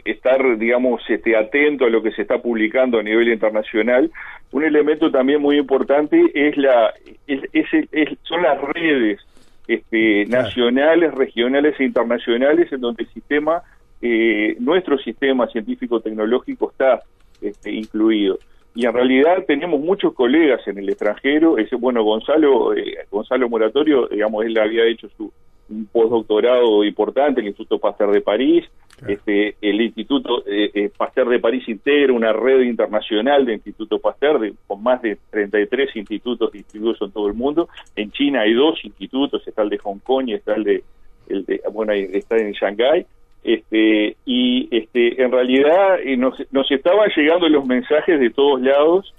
estar, 0.04 0.58
digamos, 0.58 1.02
este, 1.08 1.36
atento 1.36 1.86
a 1.86 1.90
lo 1.90 2.02
que 2.02 2.12
se 2.12 2.22
está 2.22 2.38
publicando 2.38 2.98
a 2.98 3.02
nivel 3.02 3.28
internacional. 3.28 4.10
Un 4.54 4.62
elemento 4.62 5.10
también 5.10 5.42
muy 5.42 5.58
importante 5.58 6.30
es 6.32 6.56
la, 6.56 6.94
es, 7.26 8.18
son 8.22 8.40
las 8.40 8.60
redes 8.60 9.18
este, 9.66 10.26
nacionales, 10.26 11.12
regionales 11.12 11.74
e 11.80 11.82
internacionales 11.82 12.70
en 12.72 12.80
donde 12.80 13.02
el 13.02 13.08
sistema, 13.08 13.64
eh, 14.00 14.54
nuestro 14.60 14.96
sistema 14.98 15.48
científico-tecnológico 15.48 16.70
está 16.70 17.02
este, 17.42 17.72
incluido. 17.72 18.38
Y 18.76 18.86
en 18.86 18.92
realidad 18.92 19.44
tenemos 19.44 19.80
muchos 19.80 20.14
colegas 20.14 20.60
en 20.68 20.78
el 20.78 20.88
extranjero. 20.88 21.58
Ese, 21.58 21.74
bueno, 21.74 22.04
Gonzalo, 22.04 22.76
eh, 22.76 22.98
Gonzalo 23.10 23.48
Moratorio, 23.48 24.06
digamos, 24.06 24.44
él 24.44 24.56
había 24.56 24.84
hecho 24.86 25.08
su 25.16 25.32
un 25.68 25.86
postdoctorado 25.86 26.84
importante, 26.84 27.40
el 27.40 27.48
Instituto 27.48 27.80
Pasteur 27.80 28.12
de 28.12 28.20
París, 28.20 28.64
este, 29.08 29.56
el 29.60 29.80
Instituto 29.80 30.44
eh, 30.46 30.70
eh, 30.74 30.90
Pasteur 30.96 31.28
de 31.28 31.40
París 31.40 31.68
integra 31.68 32.12
una 32.12 32.32
red 32.32 32.60
internacional 32.60 33.44
de 33.44 33.54
Instituto 33.54 33.98
Pasteur 33.98 34.38
de, 34.40 34.54
con 34.66 34.82
más 34.82 35.02
de 35.02 35.18
33 35.30 35.96
institutos 35.96 36.52
distribuidos 36.52 37.00
en 37.02 37.12
todo 37.12 37.28
el 37.28 37.34
mundo. 37.34 37.68
En 37.96 38.10
China 38.12 38.42
hay 38.42 38.54
dos 38.54 38.84
institutos, 38.84 39.46
está 39.46 39.62
el 39.62 39.70
de 39.70 39.78
Hong 39.78 39.98
Kong 39.98 40.28
y 40.28 40.34
está 40.34 40.54
el 40.54 40.64
de, 40.64 40.84
el 41.28 41.44
de 41.44 41.60
bueno, 41.72 41.92
está 41.92 42.36
en 42.36 42.52
Shanghái. 42.52 43.06
Este, 43.42 44.16
y 44.24 44.68
este, 44.70 45.22
en 45.22 45.30
realidad 45.30 46.00
eh, 46.02 46.16
nos, 46.16 46.34
nos 46.50 46.70
estaban 46.70 47.10
llegando 47.14 47.46
los 47.48 47.66
mensajes 47.66 48.18
de 48.18 48.30
todos 48.30 48.60
lados 48.62 49.14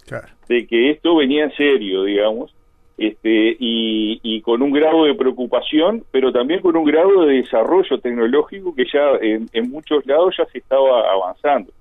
de 0.50 0.66
que 0.66 0.90
esto 0.90 1.16
venía 1.16 1.44
en 1.44 1.52
serio, 1.52 2.04
digamos, 2.04 2.52
este, 2.98 3.58
y, 3.60 4.42
con 4.42 4.62
un 4.62 4.72
grado 4.72 5.06
de 5.06 5.16
preocupación, 5.16 6.04
pero 6.12 6.32
también 6.32 6.62
con 6.62 6.78
un 6.78 6.86
grado 6.86 7.26
de 7.26 7.38
desarrollo 7.38 8.00
tecnológico 8.00 8.76
que 8.76 8.86
ya 8.86 9.12
en, 9.22 9.70
muchos 9.70 10.06
lados 10.06 10.36
ya 10.38 10.46
se 10.46 10.60
estaba 10.60 11.12
avanzando. 11.12 11.72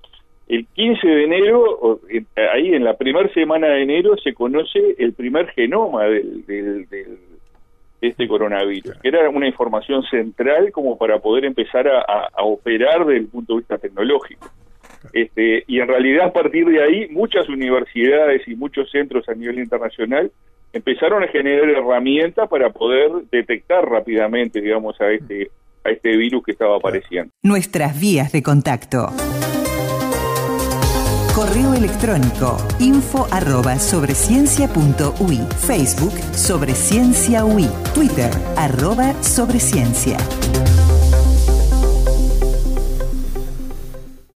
El 0.47 0.65
15 0.67 1.07
de 1.07 1.23
enero, 1.23 1.99
ahí 2.53 2.73
en 2.73 2.83
la 2.83 2.95
primera 2.97 3.31
semana 3.33 3.67
de 3.67 3.83
enero, 3.83 4.15
se 4.17 4.33
conoce 4.33 4.95
el 4.97 5.13
primer 5.13 5.47
genoma 5.49 6.05
del, 6.05 6.45
de 6.45 7.17
este 8.01 8.27
coronavirus, 8.27 8.97
que 9.01 9.07
era 9.07 9.29
una 9.29 9.47
información 9.47 10.03
central 10.03 10.71
como 10.71 10.97
para 10.97 11.19
poder 11.19 11.45
empezar 11.45 11.87
a, 11.87 12.43
operar 12.43 13.05
desde 13.05 13.21
el 13.21 13.27
punto 13.27 13.53
de 13.53 13.59
vista 13.59 13.77
tecnológico. 13.77 14.49
Este, 15.13 15.63
y 15.67 15.79
en 15.79 15.87
realidad 15.87 16.27
a 16.27 16.33
partir 16.33 16.65
de 16.65 16.81
ahí 16.81 17.07
muchas 17.09 17.47
universidades 17.47 18.47
y 18.47 18.55
muchos 18.55 18.89
centros 18.89 19.29
a 19.29 19.35
nivel 19.35 19.59
internacional 19.59 20.31
empezaron 20.75 21.23
a 21.23 21.27
generar 21.27 21.69
herramientas 21.69 22.49
para 22.49 22.69
poder 22.69 23.09
detectar 23.31 23.89
rápidamente, 23.89 24.61
digamos, 24.61 24.99
a 24.99 25.09
este, 25.09 25.49
a 25.83 25.89
este 25.89 26.17
virus 26.17 26.43
que 26.43 26.51
estaba 26.51 26.75
apareciendo. 26.75 27.31
Nuestras 27.41 27.99
vías 27.99 28.31
de 28.33 28.43
contacto. 28.43 29.07
Correo 31.33 31.73
electrónico 31.73 32.57
info 32.79 33.27
arroba 33.31 33.77
Facebook 35.65 36.13
sobre 36.33 36.73
ciencia 36.73 37.43
Twitter 37.93 38.31
arroba 38.57 39.13
sobreciencia. 39.21 40.17